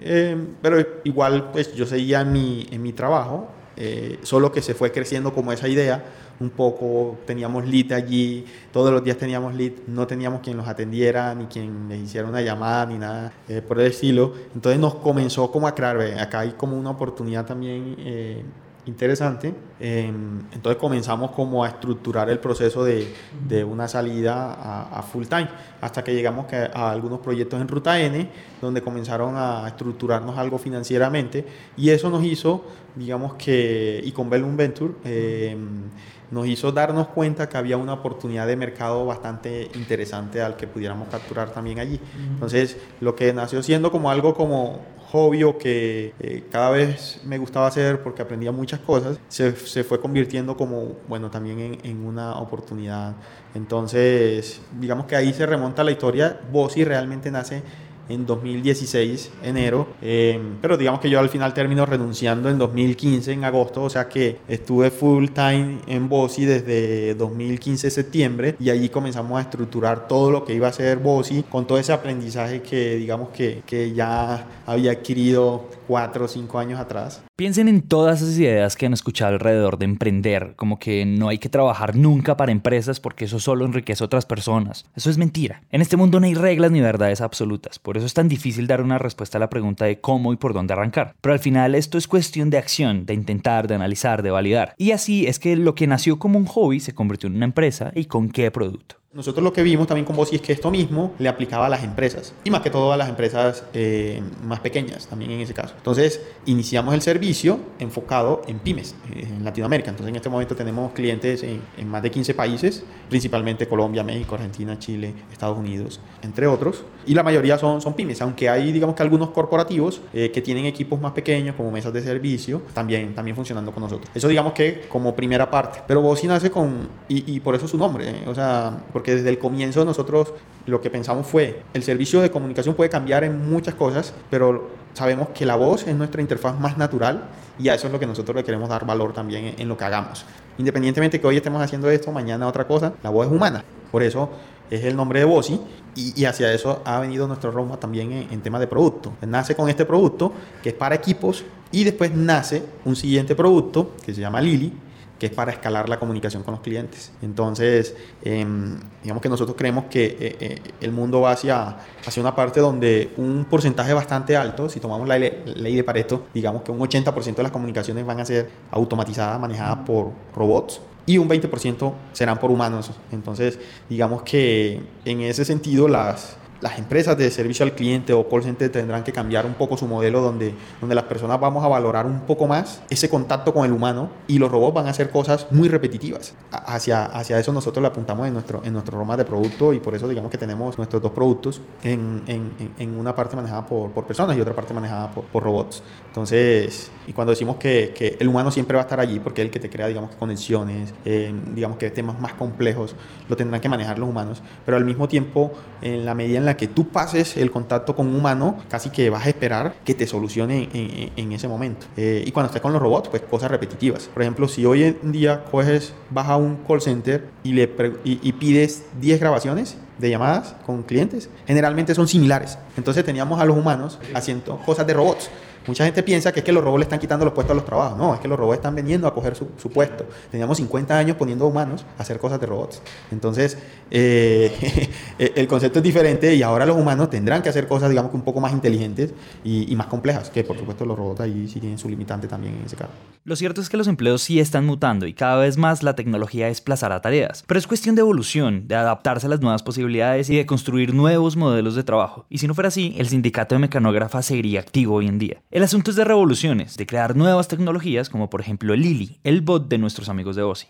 eh, 0.00 0.36
pero 0.60 0.84
igual 1.04 1.50
pues 1.52 1.74
yo 1.74 1.86
seguía 1.86 2.20
en 2.20 2.32
mi, 2.32 2.66
en 2.70 2.82
mi 2.82 2.92
trabajo, 2.92 3.48
eh, 3.80 4.18
solo 4.24 4.50
que 4.50 4.60
se 4.60 4.74
fue 4.74 4.90
creciendo 4.90 5.32
como 5.32 5.52
esa 5.52 5.68
idea 5.68 6.04
un 6.40 6.50
poco, 6.50 7.16
teníamos 7.26 7.64
lead 7.64 7.92
allí, 7.92 8.44
todos 8.72 8.92
los 8.92 9.04
días 9.04 9.16
teníamos 9.16 9.54
lead, 9.54 9.72
no 9.86 10.04
teníamos 10.04 10.40
quien 10.40 10.56
nos 10.56 10.66
atendiera, 10.66 11.32
ni 11.36 11.46
quien 11.46 11.88
les 11.88 12.00
hiciera 12.00 12.26
una 12.26 12.42
llamada, 12.42 12.86
ni 12.86 12.98
nada 12.98 13.32
eh, 13.48 13.62
por 13.62 13.78
el 13.80 13.86
estilo. 13.86 14.34
Entonces 14.52 14.80
nos 14.80 14.96
comenzó 14.96 15.52
como 15.52 15.68
a 15.68 15.76
crear, 15.76 16.00
acá 16.20 16.40
hay 16.40 16.50
como 16.52 16.76
una 16.76 16.90
oportunidad 16.90 17.46
también 17.46 17.94
eh, 18.00 18.42
interesante. 18.88 19.54
Em, 19.78 20.40
entonces 20.50 20.80
comenzamos 20.80 21.30
como 21.32 21.62
a 21.62 21.68
estructurar 21.68 22.30
el 22.30 22.38
proceso 22.38 22.84
de, 22.84 23.14
de 23.46 23.62
una 23.62 23.86
salida 23.86 24.88
a, 24.90 25.02
full 25.02 25.26
time, 25.26 25.48
hasta 25.80 26.02
que 26.02 26.14
llegamos 26.14 26.46
a 26.52 26.90
algunos 26.90 27.20
proyectos 27.20 27.60
en 27.60 27.68
Ruta 27.68 28.00
N, 28.00 28.28
donde 28.60 28.82
comenzaron 28.82 29.34
a 29.36 29.68
estructurarnos 29.68 30.36
algo 30.38 30.58
financieramente, 30.58 31.44
y 31.76 31.90
eso 31.90 32.10
nos 32.10 32.24
hizo, 32.24 32.64
digamos 32.96 33.34
que, 33.34 34.00
y 34.02 34.10
con 34.12 34.30
Bellum 34.30 34.56
Venture, 34.56 34.94
em, 35.04 35.82
nos 36.30 36.46
hizo 36.46 36.72
darnos 36.72 37.08
cuenta 37.08 37.48
que 37.48 37.56
había 37.56 37.76
una 37.76 37.94
oportunidad 37.94 38.46
de 38.46 38.56
mercado 38.56 39.06
bastante 39.06 39.70
interesante 39.74 40.42
al 40.42 40.56
que 40.56 40.66
pudiéramos 40.66 41.08
capturar 41.08 41.50
también 41.50 41.78
allí. 41.78 41.98
Entonces, 42.32 42.76
lo 43.00 43.14
que 43.14 43.32
nació 43.32 43.62
siendo 43.62 43.90
como 43.90 44.10
algo 44.10 44.34
como 44.34 44.80
hobby 45.10 45.42
que 45.58 46.14
eh, 46.20 46.44
cada 46.50 46.70
vez 46.70 47.20
me 47.24 47.38
gustaba 47.38 47.66
hacer 47.66 48.02
porque 48.02 48.22
aprendía 48.22 48.52
muchas 48.52 48.80
cosas, 48.80 49.18
se, 49.28 49.56
se 49.56 49.84
fue 49.84 50.00
convirtiendo 50.00 50.56
como, 50.56 50.96
bueno, 51.08 51.30
también 51.30 51.58
en, 51.60 51.78
en, 51.82 52.04
una 52.04 52.34
oportunidad. 52.36 53.14
Entonces, 53.54 54.60
digamos 54.78 55.06
que 55.06 55.16
ahí 55.16 55.32
se 55.32 55.46
remonta 55.46 55.82
la 55.82 55.92
historia. 55.92 56.40
Bossi 56.52 56.84
realmente 56.84 57.30
nace 57.30 57.62
en 58.08 58.26
2016, 58.26 59.30
enero, 59.42 59.88
em, 60.02 60.56
pero 60.60 60.76
digamos 60.76 61.00
que 61.00 61.10
yo 61.10 61.20
al 61.20 61.28
final 61.28 61.54
termino 61.54 61.86
renunciando 61.86 62.48
en 62.48 62.58
2015, 62.58 63.32
en 63.32 63.44
agosto, 63.44 63.84
o 63.84 63.90
sea 63.90 64.08
que 64.08 64.38
estuve 64.48 64.90
full 64.90 65.28
time 65.28 65.78
en 65.86 66.08
Bossy 66.08 66.44
desde 66.44 67.14
2015, 67.14 67.90
septiembre, 67.90 68.56
y 68.58 68.70
allí 68.70 68.88
comenzamos 68.88 69.38
a 69.38 69.42
estructurar 69.42 70.08
todo 70.08 70.30
lo 70.30 70.44
que 70.44 70.54
iba 70.54 70.68
a 70.68 70.72
ser 70.72 70.98
Bossy 70.98 71.44
con 71.44 71.66
todo 71.66 71.78
ese 71.78 71.92
aprendizaje 71.92 72.62
que 72.62 72.96
digamos 72.96 73.30
que, 73.30 73.62
que 73.66 73.92
ya 73.92 74.46
había 74.66 74.92
adquirido 74.92 75.68
cuatro 75.86 76.26
o 76.26 76.28
cinco 76.28 76.58
años 76.58 76.78
atrás. 76.78 77.22
Piensen 77.36 77.68
en 77.68 77.82
todas 77.82 78.20
esas 78.20 78.36
ideas 78.38 78.76
que 78.76 78.86
han 78.86 78.92
escuchado 78.92 79.32
alrededor 79.32 79.78
de 79.78 79.84
emprender, 79.84 80.54
como 80.56 80.78
que 80.78 81.06
no 81.06 81.28
hay 81.28 81.38
que 81.38 81.48
trabajar 81.48 81.94
nunca 81.94 82.36
para 82.36 82.52
empresas 82.52 83.00
porque 83.00 83.26
eso 83.26 83.38
solo 83.38 83.64
enriquece 83.64 84.02
a 84.02 84.06
otras 84.06 84.26
personas. 84.26 84.84
Eso 84.96 85.08
es 85.08 85.18
mentira. 85.18 85.62
En 85.70 85.80
este 85.80 85.96
mundo 85.96 86.18
no 86.18 86.26
hay 86.26 86.34
reglas 86.34 86.72
ni 86.72 86.80
verdades 86.80 87.20
absolutas. 87.20 87.78
Por 87.78 87.96
eso 87.98 88.06
es 88.06 88.14
tan 88.14 88.28
difícil 88.28 88.66
dar 88.66 88.80
una 88.80 88.98
respuesta 88.98 89.38
a 89.38 89.40
la 89.40 89.50
pregunta 89.50 89.84
de 89.84 90.00
cómo 90.00 90.32
y 90.32 90.36
por 90.36 90.54
dónde 90.54 90.72
arrancar. 90.72 91.14
Pero 91.20 91.32
al 91.32 91.38
final 91.38 91.74
esto 91.74 91.98
es 91.98 92.08
cuestión 92.08 92.50
de 92.50 92.58
acción, 92.58 93.06
de 93.06 93.14
intentar, 93.14 93.68
de 93.68 93.74
analizar, 93.74 94.22
de 94.22 94.30
validar. 94.30 94.74
Y 94.78 94.92
así 94.92 95.26
es 95.26 95.38
que 95.38 95.56
lo 95.56 95.74
que 95.74 95.86
nació 95.86 96.18
como 96.18 96.38
un 96.38 96.46
hobby 96.46 96.80
se 96.80 96.94
convirtió 96.94 97.28
en 97.28 97.36
una 97.36 97.44
empresa 97.44 97.92
y 97.94 98.06
con 98.06 98.30
qué 98.30 98.50
producto. 98.50 98.96
Nosotros 99.18 99.42
lo 99.42 99.52
que 99.52 99.64
vimos 99.64 99.88
también 99.88 100.04
con 100.04 100.14
Bossy 100.14 100.36
es 100.36 100.42
que 100.42 100.52
esto 100.52 100.70
mismo 100.70 101.12
le 101.18 101.28
aplicaba 101.28 101.66
a 101.66 101.68
las 101.68 101.82
empresas 101.82 102.32
y 102.44 102.52
más 102.52 102.60
que 102.60 102.70
todo 102.70 102.92
a 102.92 102.96
las 102.96 103.08
empresas 103.08 103.64
eh, 103.74 104.22
más 104.44 104.60
pequeñas 104.60 105.08
también 105.08 105.32
en 105.32 105.40
ese 105.40 105.54
caso. 105.54 105.74
Entonces 105.76 106.22
iniciamos 106.46 106.94
el 106.94 107.02
servicio 107.02 107.58
enfocado 107.80 108.42
en 108.46 108.60
pymes 108.60 108.94
eh, 109.12 109.26
en 109.28 109.44
Latinoamérica. 109.44 109.90
Entonces 109.90 110.10
en 110.10 110.14
este 110.14 110.28
momento 110.28 110.54
tenemos 110.54 110.92
clientes 110.92 111.42
en, 111.42 111.88
más 111.88 112.00
de 112.00 112.12
15 112.12 112.32
países, 112.34 112.84
principalmente 113.08 113.66
Colombia, 113.66 114.04
México, 114.04 114.36
Argentina, 114.36 114.78
Chile, 114.78 115.12
Estados 115.32 115.58
Unidos, 115.58 116.00
entre 116.22 116.46
otros. 116.46 116.84
Y 117.04 117.14
la 117.14 117.24
mayoría 117.24 117.58
son, 117.58 117.80
son 117.80 117.94
pymes, 117.94 118.22
aunque 118.22 118.48
hay 118.48 118.70
digamos 118.70 118.94
que 118.94 119.02
algunos 119.02 119.30
corporativos 119.30 120.00
eh, 120.14 120.30
que 120.30 120.42
tienen 120.42 120.64
equipos 120.64 121.00
más 121.00 121.10
pequeños 121.10 121.56
como 121.56 121.72
mesas 121.72 121.92
de 121.92 122.02
servicio, 122.02 122.62
también, 122.72 123.16
también 123.16 123.34
funcionando 123.34 123.72
con 123.72 123.82
nosotros. 123.82 124.08
Eso 124.14 124.28
digamos 124.28 124.52
que 124.52 124.82
como 124.88 125.16
primera 125.16 125.50
parte. 125.50 125.80
Pero 125.88 126.02
Bossy 126.02 126.28
nace 126.28 126.52
con, 126.52 126.88
y, 127.08 127.34
y 127.34 127.40
por 127.40 127.56
eso 127.56 127.66
su 127.66 127.76
nombre, 127.76 128.22
o 128.24 128.32
sea, 128.32 128.84
porque 128.92 129.07
desde 129.14 129.28
el 129.28 129.38
comienzo 129.38 129.84
nosotros 129.84 130.34
lo 130.66 130.80
que 130.80 130.90
pensamos 130.90 131.26
fue, 131.26 131.62
el 131.74 131.82
servicio 131.82 132.20
de 132.20 132.30
comunicación 132.30 132.74
puede 132.74 132.90
cambiar 132.90 133.24
en 133.24 133.50
muchas 133.50 133.74
cosas, 133.74 134.12
pero 134.30 134.68
sabemos 134.94 135.28
que 135.30 135.46
la 135.46 135.56
voz 135.56 135.86
es 135.86 135.94
nuestra 135.94 136.20
interfaz 136.20 136.58
más 136.58 136.76
natural 136.76 137.24
y 137.58 137.68
a 137.68 137.74
eso 137.74 137.86
es 137.86 137.92
lo 137.92 137.98
que 137.98 138.06
nosotros 138.06 138.36
le 138.36 138.44
queremos 138.44 138.68
dar 138.68 138.84
valor 138.86 139.12
también 139.12 139.54
en, 139.58 139.68
lo 139.68 139.76
que 139.76 139.84
hagamos. 139.84 140.24
Independientemente 140.58 141.20
que 141.20 141.26
hoy 141.26 141.36
estemos 141.36 141.62
haciendo 141.62 141.90
esto, 141.90 142.12
mañana 142.12 142.46
otra 142.46 142.66
cosa, 142.66 142.92
la 143.02 143.10
voz 143.10 143.26
es 143.26 143.32
humana. 143.32 143.64
Por 143.90 144.02
eso 144.02 144.30
es 144.70 144.84
el 144.84 144.96
nombre 144.96 145.20
de 145.20 145.24
Bossy 145.24 145.60
y, 145.94 146.20
y, 146.20 146.24
hacia 146.26 146.52
eso 146.52 146.82
ha 146.84 147.00
venido 147.00 147.26
nuestro 147.26 147.50
Roma 147.50 147.78
también 147.78 148.12
en, 148.12 148.32
en 148.32 148.40
tema 148.42 148.58
de 148.60 148.66
producto. 148.66 149.12
Nace 149.26 149.54
con 149.54 149.68
este 149.68 149.84
producto 149.84 150.32
que 150.62 150.70
es 150.70 150.74
para 150.74 150.94
equipos 150.94 151.44
y 151.72 151.84
después 151.84 152.14
nace 152.14 152.62
un 152.84 152.96
siguiente 152.96 153.34
producto 153.34 153.92
que 154.04 154.14
se 154.14 154.20
llama 154.20 154.40
Lili, 154.40 154.72
que 155.18 155.26
es 155.26 155.32
para 155.32 155.52
escalar 155.52 155.88
la 155.88 155.98
comunicación 155.98 156.42
con 156.42 156.52
los 156.52 156.60
clientes. 156.60 157.12
Entonces, 157.22 157.94
em, 158.22 158.78
digamos 159.02 159.22
que 159.22 159.28
nosotros 159.28 159.56
creemos 159.56 159.84
que 159.90 160.04
eh, 160.06 160.36
eh, 160.40 160.58
el 160.80 160.92
mundo 160.92 161.20
va 161.22 161.32
hacia, 161.32 161.76
hacia 162.06 162.20
una 162.20 162.34
parte 162.34 162.60
donde 162.60 163.10
un 163.16 163.44
porcentaje 163.44 163.92
bastante 163.92 164.36
alto, 164.36 164.68
si 164.68 164.80
tomamos 164.80 165.08
la 165.08 165.18
ley 165.18 165.76
de 165.76 165.84
Pareto, 165.84 166.26
digamos 166.32 166.62
que 166.62 166.70
un 166.70 166.78
80% 166.78 167.36
de 167.36 167.42
las 167.42 167.52
comunicaciones 167.52 168.06
van 168.06 168.20
a 168.20 168.24
ser 168.24 168.48
automatizadas, 168.70 169.40
manejadas 169.40 169.78
por 169.86 170.12
robots 170.34 170.80
y 171.08 171.16
un 171.16 171.28
20% 171.28 171.92
serán 172.12 172.38
por 172.38 172.50
humanos. 172.50 172.90
Entonces, 173.10 173.58
digamos 173.88 174.22
que 174.22 174.82
en 175.06 175.22
ese 175.22 175.44
sentido 175.44 175.88
las 175.88 176.36
las 176.60 176.78
empresas 176.78 177.16
de 177.16 177.30
servicio 177.30 177.64
al 177.64 177.72
cliente 177.72 178.12
o 178.12 178.28
call 178.28 178.42
center 178.42 178.70
tendrán 178.70 179.04
que 179.04 179.12
cambiar 179.12 179.46
un 179.46 179.54
poco 179.54 179.76
su 179.76 179.86
modelo 179.86 180.20
donde, 180.20 180.54
donde 180.80 180.94
las 180.94 181.04
personas 181.04 181.38
vamos 181.38 181.64
a 181.64 181.68
valorar 181.68 182.06
un 182.06 182.20
poco 182.20 182.46
más 182.46 182.82
ese 182.90 183.08
contacto 183.08 183.54
con 183.54 183.64
el 183.64 183.72
humano 183.72 184.10
y 184.26 184.38
los 184.38 184.50
robots 184.50 184.74
van 184.74 184.86
a 184.86 184.90
hacer 184.90 185.10
cosas 185.10 185.46
muy 185.50 185.68
repetitivas. 185.68 186.34
Hacia, 186.50 187.04
hacia 187.04 187.38
eso 187.38 187.52
nosotros 187.52 187.80
le 187.82 187.88
apuntamos 187.88 188.26
en 188.26 188.32
nuestro, 188.34 188.62
en 188.64 188.72
nuestro 188.72 188.98
Roma 188.98 189.16
de 189.16 189.24
producto 189.24 189.72
y 189.72 189.80
por 189.80 189.94
eso 189.94 190.08
digamos 190.08 190.30
que 190.30 190.38
tenemos 190.38 190.76
nuestros 190.76 191.02
dos 191.02 191.12
productos 191.12 191.60
en, 191.82 192.22
en, 192.26 192.52
en 192.78 192.98
una 192.98 193.14
parte 193.14 193.36
manejada 193.36 193.66
por, 193.66 193.90
por, 193.92 194.04
personas 194.04 194.36
y 194.36 194.40
otra 194.40 194.54
parte 194.54 194.74
manejada 194.74 195.10
por, 195.10 195.24
por, 195.24 195.42
robots. 195.42 195.82
Entonces, 196.06 196.90
y 197.06 197.12
cuando 197.12 197.30
decimos 197.30 197.56
que, 197.56 197.92
que, 197.94 198.16
el 198.18 198.28
humano 198.28 198.50
siempre 198.50 198.74
va 198.74 198.82
a 198.82 198.84
estar 198.84 198.98
allí 199.00 199.20
porque 199.20 199.42
es 199.42 199.46
el 199.46 199.52
que 199.52 199.60
te 199.60 199.70
crea, 199.70 199.86
digamos, 199.86 200.10
conexiones, 200.16 200.92
eh, 201.04 201.32
digamos 201.54 201.78
que 201.78 201.90
temas 201.90 202.18
más 202.18 202.34
complejos 202.34 202.96
lo 203.28 203.36
tendrán 203.36 203.60
que 203.60 203.68
manejar 203.68 203.98
los 203.98 204.08
humanos, 204.08 204.42
pero 204.64 204.76
al 204.76 204.84
mismo 204.84 205.08
tiempo, 205.08 205.52
en 205.82 206.04
la 206.04 206.14
medida 206.14 206.38
en 206.38 206.47
la 206.48 206.56
que 206.56 206.66
tú 206.66 206.88
pases 206.88 207.36
el 207.36 207.50
contacto 207.50 207.94
con 207.94 208.08
un 208.08 208.16
humano, 208.16 208.58
casi 208.68 208.90
que 208.90 209.10
vas 209.10 209.26
a 209.26 209.28
esperar 209.28 209.74
que 209.84 209.94
te 209.94 210.06
solucione 210.06 210.68
en, 210.72 211.32
ese 211.32 211.46
momento. 211.46 211.86
Eh, 211.96 212.24
y 212.26 212.32
cuando 212.32 212.46
estés 212.46 212.62
con 212.62 212.72
los 212.72 212.80
robots, 212.80 213.08
pues 213.08 213.22
cosas 213.22 213.50
repetitivas. 213.50 214.08
Por 214.12 214.22
ejemplo, 214.22 214.48
si 214.48 214.64
hoy 214.64 214.82
en 214.84 215.12
día 215.12 215.44
coges, 215.50 215.92
vas 216.10 216.28
a 216.28 216.36
un 216.36 216.56
call 216.66 216.80
center 216.80 217.28
y, 217.42 217.52
le 217.52 217.70
y, 218.04 218.32
pides 218.32 218.84
10 219.00 219.20
grabaciones, 219.20 219.76
de 219.98 220.10
llamadas 220.10 220.54
con 220.64 220.84
clientes, 220.84 221.28
generalmente 221.46 221.94
son 221.94 222.08
similares. 222.08 222.56
Entonces 222.76 223.04
teníamos 223.04 223.40
a 223.40 223.44
los 223.44 223.56
humanos 223.56 223.98
haciendo 224.14 224.56
cosas 224.58 224.86
de 224.86 224.94
robots. 224.94 225.28
Mucha 225.68 225.84
gente 225.84 226.02
piensa 226.02 226.32
que 226.32 226.40
es 226.40 226.44
que 226.44 226.52
los 226.52 226.64
robots 226.64 226.78
le 226.78 226.84
están 226.84 226.98
quitando 226.98 227.26
los 227.26 227.34
puestos 227.34 227.52
a 227.52 227.54
los 227.54 227.66
trabajos. 227.66 227.98
No, 227.98 228.14
es 228.14 228.20
que 228.20 228.26
los 228.26 228.38
robots 228.38 228.56
están 228.56 228.74
veniendo 228.74 229.06
a 229.06 229.12
coger 229.12 229.36
su, 229.36 229.70
puesto. 229.70 230.06
Teníamos 230.30 230.56
50 230.56 230.96
años 230.96 231.16
poniendo 231.18 231.46
humanos 231.46 231.84
a 231.98 232.02
hacer 232.02 232.18
cosas 232.18 232.40
de 232.40 232.46
robots. 232.46 232.80
Entonces, 233.10 233.58
eh, 233.90 234.88
el 235.18 235.46
concepto 235.46 235.80
es 235.80 235.82
diferente 235.82 236.34
y 236.34 236.42
ahora 236.42 236.64
los 236.64 236.74
humanos 236.74 237.10
tendrán 237.10 237.42
que 237.42 237.50
hacer 237.50 237.68
cosas, 237.68 237.90
digamos, 237.90 238.14
un 238.14 238.22
poco 238.22 238.40
más 238.40 238.52
inteligentes 238.52 239.12
y, 239.44 239.76
más 239.76 239.88
complejas, 239.88 240.30
que 240.30 240.42
por 240.42 240.58
supuesto 240.58 240.86
los 240.86 240.96
robots 240.96 241.20
ahí 241.20 241.46
sí 241.46 241.60
tienen 241.60 241.78
su 241.78 241.88
limitante 241.88 242.26
también 242.26 242.54
en 242.54 242.64
ese 242.64 242.74
caso. 242.74 242.90
Lo 243.24 243.36
cierto 243.36 243.60
es 243.60 243.68
que 243.68 243.76
los 243.76 243.88
empleos 243.88 244.22
sí 244.22 244.40
están 244.40 244.64
mutando 244.64 245.06
y 245.06 245.12
cada 245.12 245.36
vez 245.36 245.58
más 245.58 245.82
la 245.82 245.94
tecnología 245.94 246.46
desplazará 246.46 247.02
tareas. 247.02 247.44
Pero 247.46 247.58
es 247.58 247.66
cuestión 247.66 247.94
de 247.94 248.00
evolución, 248.00 248.66
de 248.66 248.74
adaptarse 248.74 249.26
a 249.26 249.28
las 249.28 249.42
nuevas 249.42 249.62
posibilidades 249.62 250.30
y 250.30 250.36
de 250.36 250.46
construir 250.46 250.94
nuevos 250.94 251.36
modelos 251.36 251.74
de 251.74 251.84
trabajo. 251.84 252.24
Y 252.30 252.38
si 252.38 252.46
no 252.46 252.54
fuera 252.54 252.68
así, 252.68 252.94
el 252.96 253.08
sindicato 253.08 253.54
de 253.54 253.58
mecanógrafas 253.58 254.24
seguiría 254.24 254.60
activo 254.60 254.94
hoy 254.94 255.08
en 255.08 255.18
día. 255.18 255.42
El 255.58 255.64
asunto 255.64 255.90
es 255.90 255.96
de 255.96 256.04
revoluciones, 256.04 256.76
de 256.76 256.86
crear 256.86 257.16
nuevas 257.16 257.48
tecnologías 257.48 258.08
como 258.08 258.30
por 258.30 258.40
ejemplo 258.40 258.76
Lili, 258.76 259.18
el 259.24 259.40
bot 259.40 259.68
de 259.68 259.76
nuestros 259.76 260.08
amigos 260.08 260.36
de 260.36 260.42
OSI. 260.42 260.68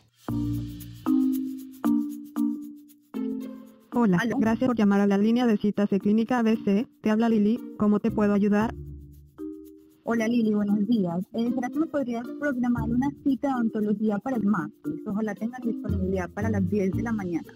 Hola, 3.92 4.18
gracias 4.38 4.66
por 4.66 4.78
llamar 4.78 5.02
a 5.02 5.06
la 5.06 5.18
línea 5.18 5.44
de 5.44 5.58
citas 5.58 5.90
de 5.90 6.00
Clínica 6.00 6.38
ABC. 6.38 6.88
Te 7.02 7.10
habla 7.10 7.28
Lili, 7.28 7.60
¿cómo 7.76 8.00
te 8.00 8.10
puedo 8.10 8.32
ayudar? 8.32 8.74
Hola 10.04 10.26
Lili, 10.26 10.54
buenos 10.54 10.86
días. 10.86 11.18
Eh, 11.34 11.50
¿Será 11.54 11.68
que 11.68 11.80
me 11.80 11.86
podrías 11.86 12.26
programar 12.40 12.88
una 12.88 13.10
cita 13.24 13.48
de 13.48 13.60
ontología 13.60 14.16
para 14.16 14.36
el 14.36 14.44
martes? 14.46 14.94
Ojalá 15.06 15.34
tengan 15.34 15.60
disponibilidad 15.60 16.30
para 16.30 16.48
las 16.48 16.66
10 16.66 16.92
de 16.92 17.02
la 17.02 17.12
mañana. 17.12 17.52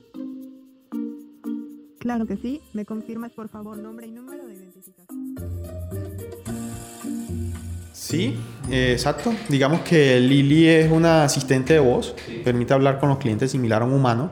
Claro 1.99 2.27
que 2.27 2.37
sí. 2.37 2.61
¿Me 2.75 2.85
confirmas 2.85 3.33
por 3.33 3.49
favor 3.49 3.79
nombre 3.79 4.07
y 4.07 4.13
número 4.13 4.42
Sí, 8.13 8.37
eh, 8.71 8.93
exacto. 8.93 9.33
Digamos 9.49 9.81
que 9.81 10.21
Lili 10.21 10.69
es 10.69 10.93
una 10.93 11.25
asistente 11.25 11.73
de 11.73 11.81
voz, 11.81 12.15
permite 12.45 12.75
hablar 12.75 13.01
con 13.01 13.09
los 13.09 13.17
clientes 13.17 13.51
similar 13.51 13.81
a 13.81 13.87
un 13.87 13.95
humano 13.95 14.31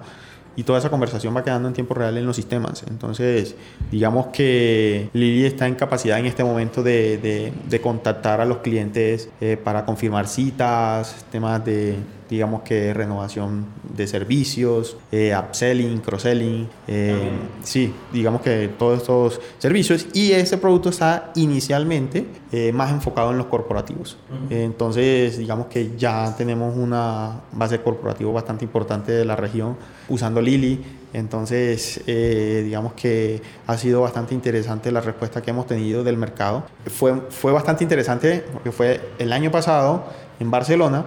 y 0.55 0.65
toda 0.65 0.79
esa 0.79 0.91
conversación 0.91 1.35
va 1.35 1.43
quedando 1.43 1.67
en 1.67 1.73
tiempo 1.73 1.95
real 1.95 2.19
en 2.19 2.27
los 2.27 2.37
sistemas. 2.37 2.85
Entonces, 2.91 3.55
digamos 3.91 4.27
que 4.27 5.09
Lili 5.15 5.47
está 5.47 5.67
en 5.67 5.77
capacidad 5.77 6.19
en 6.19 6.27
este 6.27 6.45
momento 6.45 6.83
de, 6.83 7.53
de, 7.67 7.81
contactar 7.81 8.43
a 8.43 8.45
los 8.45 8.59
clientes 8.59 9.31
eh, 9.41 9.57
para 9.57 9.87
confirmar 9.87 10.29
citas, 10.29 11.25
temas 11.33 11.65
de 11.65 11.97
digamos 12.31 12.63
que 12.63 12.95
renovación 12.95 13.67
de 13.83 14.07
servicios, 14.07 14.97
eh, 15.11 15.37
upselling, 15.37 15.99
cross-selling, 15.99 16.69
eh, 16.87 17.29
sí, 17.65 17.93
digamos 18.13 18.41
que 18.41 18.71
todos 18.79 19.01
estos 19.01 19.41
servicios 19.59 20.07
y 20.15 20.31
ese 20.31 20.57
producto 20.57 20.91
está 20.91 21.33
inicialmente 21.35 22.27
eh, 22.53 22.71
más 22.73 22.93
enfocado 22.93 23.33
en 23.33 23.39
los 23.39 23.47
corporativos. 23.47 24.17
entonces, 24.49 25.39
digamos 25.39 25.67
que 25.67 25.97
ya 25.97 26.35
tenemos 26.37 26.77
una 26.77 27.41
base 27.53 27.81
corporativa 27.81 28.31
bastante 28.31 28.65
importante 28.65 29.11
de 29.11 29.25
la 29.25 29.35
región 29.35 29.77
usando 30.09 30.41
Lili. 30.41 30.81
Entonces, 31.13 32.01
digamos 32.07 32.93
que 32.93 33.43
ha 33.67 33.77
sido 33.77 34.03
bastante 34.03 34.33
interesante 34.33 34.93
la 34.93 35.01
respuesta 35.01 35.43
que 35.43 35.51
hemos 35.51 35.67
tenido 35.67 36.05
del 36.05 36.17
mercado. 36.17 36.63
Fue, 36.87 37.23
fue 37.31 37.51
bastante 37.51 37.83
interesante 37.83 38.45
porque 38.53 38.71
fue 38.71 39.01
el 39.19 39.33
año 39.33 39.51
pasado 39.51 40.05
en 40.39 40.53
Barcelona 40.53 41.05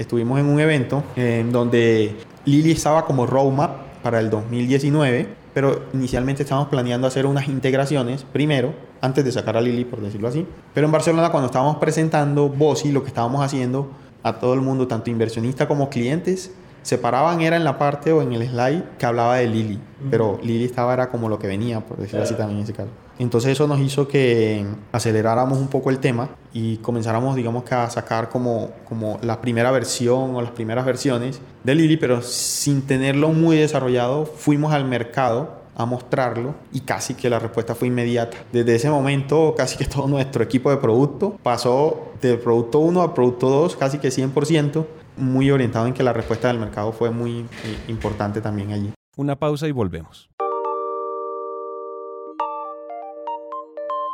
estuvimos 0.00 0.40
en 0.40 0.46
un 0.46 0.58
evento 0.58 1.04
en 1.14 1.52
donde 1.52 2.16
Lili 2.46 2.72
estaba 2.72 3.04
como 3.04 3.26
roadmap 3.26 4.02
para 4.02 4.18
el 4.18 4.30
2019, 4.30 5.28
pero 5.52 5.84
inicialmente 5.92 6.42
estábamos 6.42 6.68
planeando 6.68 7.06
hacer 7.06 7.26
unas 7.26 7.48
integraciones 7.48 8.24
primero, 8.24 8.72
antes 9.02 9.24
de 9.24 9.32
sacar 9.32 9.56
a 9.56 9.60
Lili, 9.60 9.84
por 9.84 10.00
decirlo 10.00 10.28
así. 10.28 10.46
Pero 10.72 10.86
en 10.86 10.92
Barcelona, 10.92 11.30
cuando 11.30 11.46
estábamos 11.46 11.76
presentando 11.76 12.48
Bossy, 12.48 12.92
lo 12.92 13.02
que 13.02 13.08
estábamos 13.08 13.44
haciendo 13.44 13.90
a 14.22 14.38
todo 14.38 14.54
el 14.54 14.62
mundo, 14.62 14.88
tanto 14.88 15.10
inversionistas 15.10 15.66
como 15.66 15.90
clientes, 15.90 16.52
separaban 16.82 17.42
era 17.42 17.56
en 17.56 17.64
la 17.64 17.78
parte 17.78 18.10
o 18.12 18.22
en 18.22 18.32
el 18.32 18.48
slide 18.48 18.84
que 18.98 19.04
hablaba 19.04 19.36
de 19.36 19.48
Lili, 19.48 19.78
pero 20.10 20.40
Lili 20.42 20.64
estaba 20.64 20.94
era 20.94 21.10
como 21.10 21.28
lo 21.28 21.38
que 21.38 21.46
venía, 21.46 21.80
por 21.80 21.98
decirlo 21.98 22.22
así 22.22 22.34
también 22.34 22.58
en 22.58 22.64
ese 22.64 22.72
caso. 22.72 22.90
Entonces 23.20 23.52
eso 23.52 23.66
nos 23.66 23.80
hizo 23.80 24.08
que 24.08 24.64
aceleráramos 24.92 25.58
un 25.58 25.68
poco 25.68 25.90
el 25.90 25.98
tema 25.98 26.30
y 26.54 26.78
comenzáramos, 26.78 27.36
digamos 27.36 27.64
que 27.64 27.74
a 27.74 27.90
sacar 27.90 28.30
como, 28.30 28.70
como 28.88 29.18
la 29.20 29.42
primera 29.42 29.70
versión 29.70 30.34
o 30.34 30.40
las 30.40 30.52
primeras 30.52 30.86
versiones 30.86 31.42
de 31.62 31.74
Lili, 31.74 31.98
pero 31.98 32.22
sin 32.22 32.80
tenerlo 32.80 33.28
muy 33.28 33.58
desarrollado, 33.58 34.24
fuimos 34.24 34.72
al 34.72 34.86
mercado 34.86 35.60
a 35.76 35.84
mostrarlo 35.84 36.54
y 36.72 36.80
casi 36.80 37.12
que 37.12 37.28
la 37.28 37.38
respuesta 37.38 37.74
fue 37.74 37.88
inmediata. 37.88 38.38
Desde 38.52 38.74
ese 38.74 38.88
momento 38.88 39.54
casi 39.54 39.76
que 39.76 39.84
todo 39.84 40.06
nuestro 40.08 40.42
equipo 40.42 40.70
de 40.70 40.78
producto 40.78 41.36
pasó 41.42 42.12
del 42.22 42.38
producto 42.38 42.78
1 42.78 43.02
al 43.02 43.12
producto 43.12 43.50
2 43.50 43.76
casi 43.76 43.98
que 43.98 44.08
100%, 44.08 44.86
muy 45.18 45.50
orientado 45.50 45.86
en 45.86 45.92
que 45.92 46.02
la 46.02 46.14
respuesta 46.14 46.48
del 46.48 46.58
mercado 46.58 46.90
fue 46.92 47.10
muy 47.10 47.44
importante 47.86 48.40
también 48.40 48.72
allí. 48.72 48.90
Una 49.14 49.36
pausa 49.36 49.68
y 49.68 49.72
volvemos. 49.72 50.30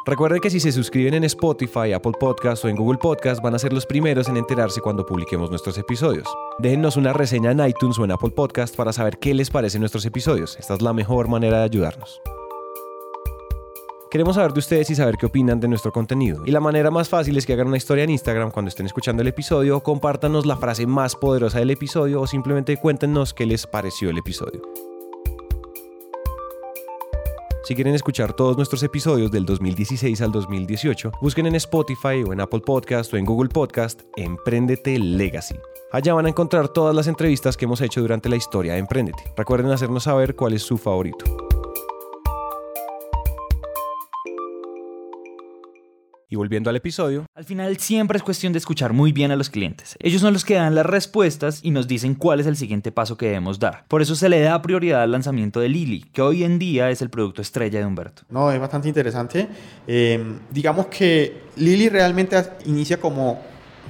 Recuerden 0.06 0.40
que 0.40 0.50
si 0.50 0.60
se 0.60 0.70
suscriben 0.70 1.14
en 1.14 1.24
Spotify, 1.24 1.92
Apple 1.92 2.12
Podcast 2.20 2.64
o 2.64 2.68
en 2.68 2.76
Google 2.76 2.96
Podcast 2.96 3.42
van 3.42 3.56
a 3.56 3.58
ser 3.58 3.72
los 3.72 3.84
primeros 3.84 4.28
en 4.28 4.36
enterarse 4.36 4.80
cuando 4.80 5.04
publiquemos 5.04 5.50
nuestros 5.50 5.76
episodios. 5.78 6.28
Déjennos 6.60 6.96
una 6.96 7.12
reseña 7.12 7.50
en 7.50 7.58
iTunes 7.66 7.98
o 7.98 8.04
en 8.04 8.12
Apple 8.12 8.30
Podcast 8.30 8.76
para 8.76 8.92
saber 8.92 9.18
qué 9.18 9.34
les 9.34 9.50
parecen 9.50 9.80
nuestros 9.80 10.06
episodios. 10.06 10.56
Esta 10.60 10.74
es 10.74 10.80
la 10.80 10.92
mejor 10.92 11.26
manera 11.26 11.58
de 11.58 11.64
ayudarnos. 11.64 12.22
Queremos 14.08 14.36
saber 14.36 14.52
de 14.52 14.60
ustedes 14.60 14.88
y 14.90 14.94
saber 14.94 15.16
qué 15.16 15.26
opinan 15.26 15.58
de 15.58 15.66
nuestro 15.66 15.90
contenido. 15.90 16.44
Y 16.46 16.52
la 16.52 16.60
manera 16.60 16.92
más 16.92 17.08
fácil 17.08 17.36
es 17.36 17.44
que 17.44 17.54
hagan 17.54 17.66
una 17.66 17.76
historia 17.76 18.04
en 18.04 18.10
Instagram 18.10 18.52
cuando 18.52 18.68
estén 18.68 18.86
escuchando 18.86 19.22
el 19.22 19.28
episodio, 19.28 19.82
compártanos 19.82 20.46
la 20.46 20.56
frase 20.56 20.86
más 20.86 21.16
poderosa 21.16 21.58
del 21.58 21.72
episodio 21.72 22.20
o 22.20 22.28
simplemente 22.28 22.76
cuéntenos 22.76 23.34
qué 23.34 23.44
les 23.44 23.66
pareció 23.66 24.10
el 24.10 24.18
episodio. 24.18 24.62
Si 27.66 27.74
quieren 27.74 27.96
escuchar 27.96 28.32
todos 28.32 28.56
nuestros 28.56 28.84
episodios 28.84 29.32
del 29.32 29.44
2016 29.44 30.20
al 30.20 30.30
2018, 30.30 31.10
busquen 31.20 31.46
en 31.46 31.56
Spotify 31.56 32.22
o 32.24 32.32
en 32.32 32.40
Apple 32.40 32.60
Podcast 32.60 33.12
o 33.12 33.16
en 33.16 33.24
Google 33.24 33.48
Podcast 33.48 34.02
Emprendete 34.14 34.96
Legacy. 35.00 35.56
Allá 35.90 36.14
van 36.14 36.26
a 36.26 36.28
encontrar 36.28 36.68
todas 36.68 36.94
las 36.94 37.08
entrevistas 37.08 37.56
que 37.56 37.64
hemos 37.64 37.80
hecho 37.80 38.00
durante 38.00 38.28
la 38.28 38.36
historia 38.36 38.74
de 38.74 38.78
Emprendete. 38.78 39.24
Recuerden 39.36 39.72
hacernos 39.72 40.04
saber 40.04 40.36
cuál 40.36 40.52
es 40.52 40.62
su 40.62 40.78
favorito. 40.78 41.24
Y 46.28 46.34
volviendo 46.34 46.70
al 46.70 46.76
episodio, 46.76 47.26
Al 47.36 47.44
final 47.44 47.76
siempre 47.76 48.16
es 48.16 48.22
cuestión 48.24 48.52
de 48.52 48.58
escuchar 48.58 48.92
muy 48.92 49.12
bien 49.12 49.30
a 49.30 49.36
los 49.36 49.48
clientes. 49.48 49.96
Ellos 50.00 50.20
son 50.20 50.32
los 50.32 50.44
que 50.44 50.54
dan 50.54 50.74
las 50.74 50.84
respuestas 50.84 51.60
y 51.62 51.70
nos 51.70 51.86
dicen 51.86 52.16
cuál 52.16 52.40
es 52.40 52.46
el 52.46 52.56
siguiente 52.56 52.90
paso 52.90 53.16
que 53.16 53.26
debemos 53.26 53.60
dar. 53.60 53.84
Por 53.86 54.02
eso 54.02 54.16
se 54.16 54.28
le 54.28 54.40
da 54.40 54.60
prioridad 54.60 55.02
al 55.02 55.12
lanzamiento 55.12 55.60
de 55.60 55.68
Lili, 55.68 56.00
que 56.12 56.22
hoy 56.22 56.42
en 56.42 56.58
día 56.58 56.90
es 56.90 57.00
el 57.00 57.10
producto 57.10 57.42
estrella 57.42 57.78
de 57.78 57.86
Humberto. 57.86 58.22
No, 58.28 58.50
es 58.50 58.58
bastante 58.58 58.88
interesante. 58.88 59.46
Eh, 59.86 60.20
digamos 60.50 60.86
que 60.86 61.42
Lili 61.54 61.88
realmente 61.88 62.36
inicia 62.64 63.00
como, 63.00 63.40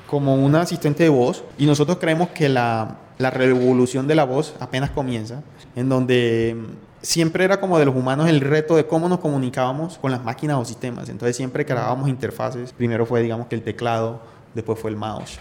como 0.07 0.35
una 0.35 0.61
asistente 0.61 1.05
de 1.05 1.09
voz 1.09 1.43
y 1.57 1.64
nosotros 1.64 1.97
creemos 1.99 2.28
que 2.31 2.50
la, 2.50 2.99
la 3.16 3.31
revolución 3.31 4.07
de 4.07 4.14
la 4.14 4.25
voz 4.25 4.55
apenas 4.61 4.90
comienza, 4.90 5.43
en 5.75 5.88
donde 5.88 6.55
siempre 7.03 7.45
era 7.45 7.61
como 7.61 7.79
de 7.79 7.85
los 7.85 7.95
humanos 7.95 8.29
el 8.29 8.41
reto 8.41 8.76
de 8.76 8.87
cómo 8.87 9.09
nos 9.09 9.21
comunicábamos 9.21 9.99
con 9.99 10.11
las 10.11 10.23
máquinas 10.23 10.59
o 10.59 10.65
sistemas. 10.65 11.09
Entonces 11.09 11.37
siempre 11.37 11.65
creábamos 11.65 12.09
interfaces. 12.09 12.73
Primero 12.73 13.07
fue, 13.07 13.23
digamos, 13.23 13.47
que 13.47 13.55
el 13.55 13.62
teclado, 13.62 14.21
después 14.55 14.79
fue 14.79 14.91
el 14.91 14.97
mouse, 14.97 15.38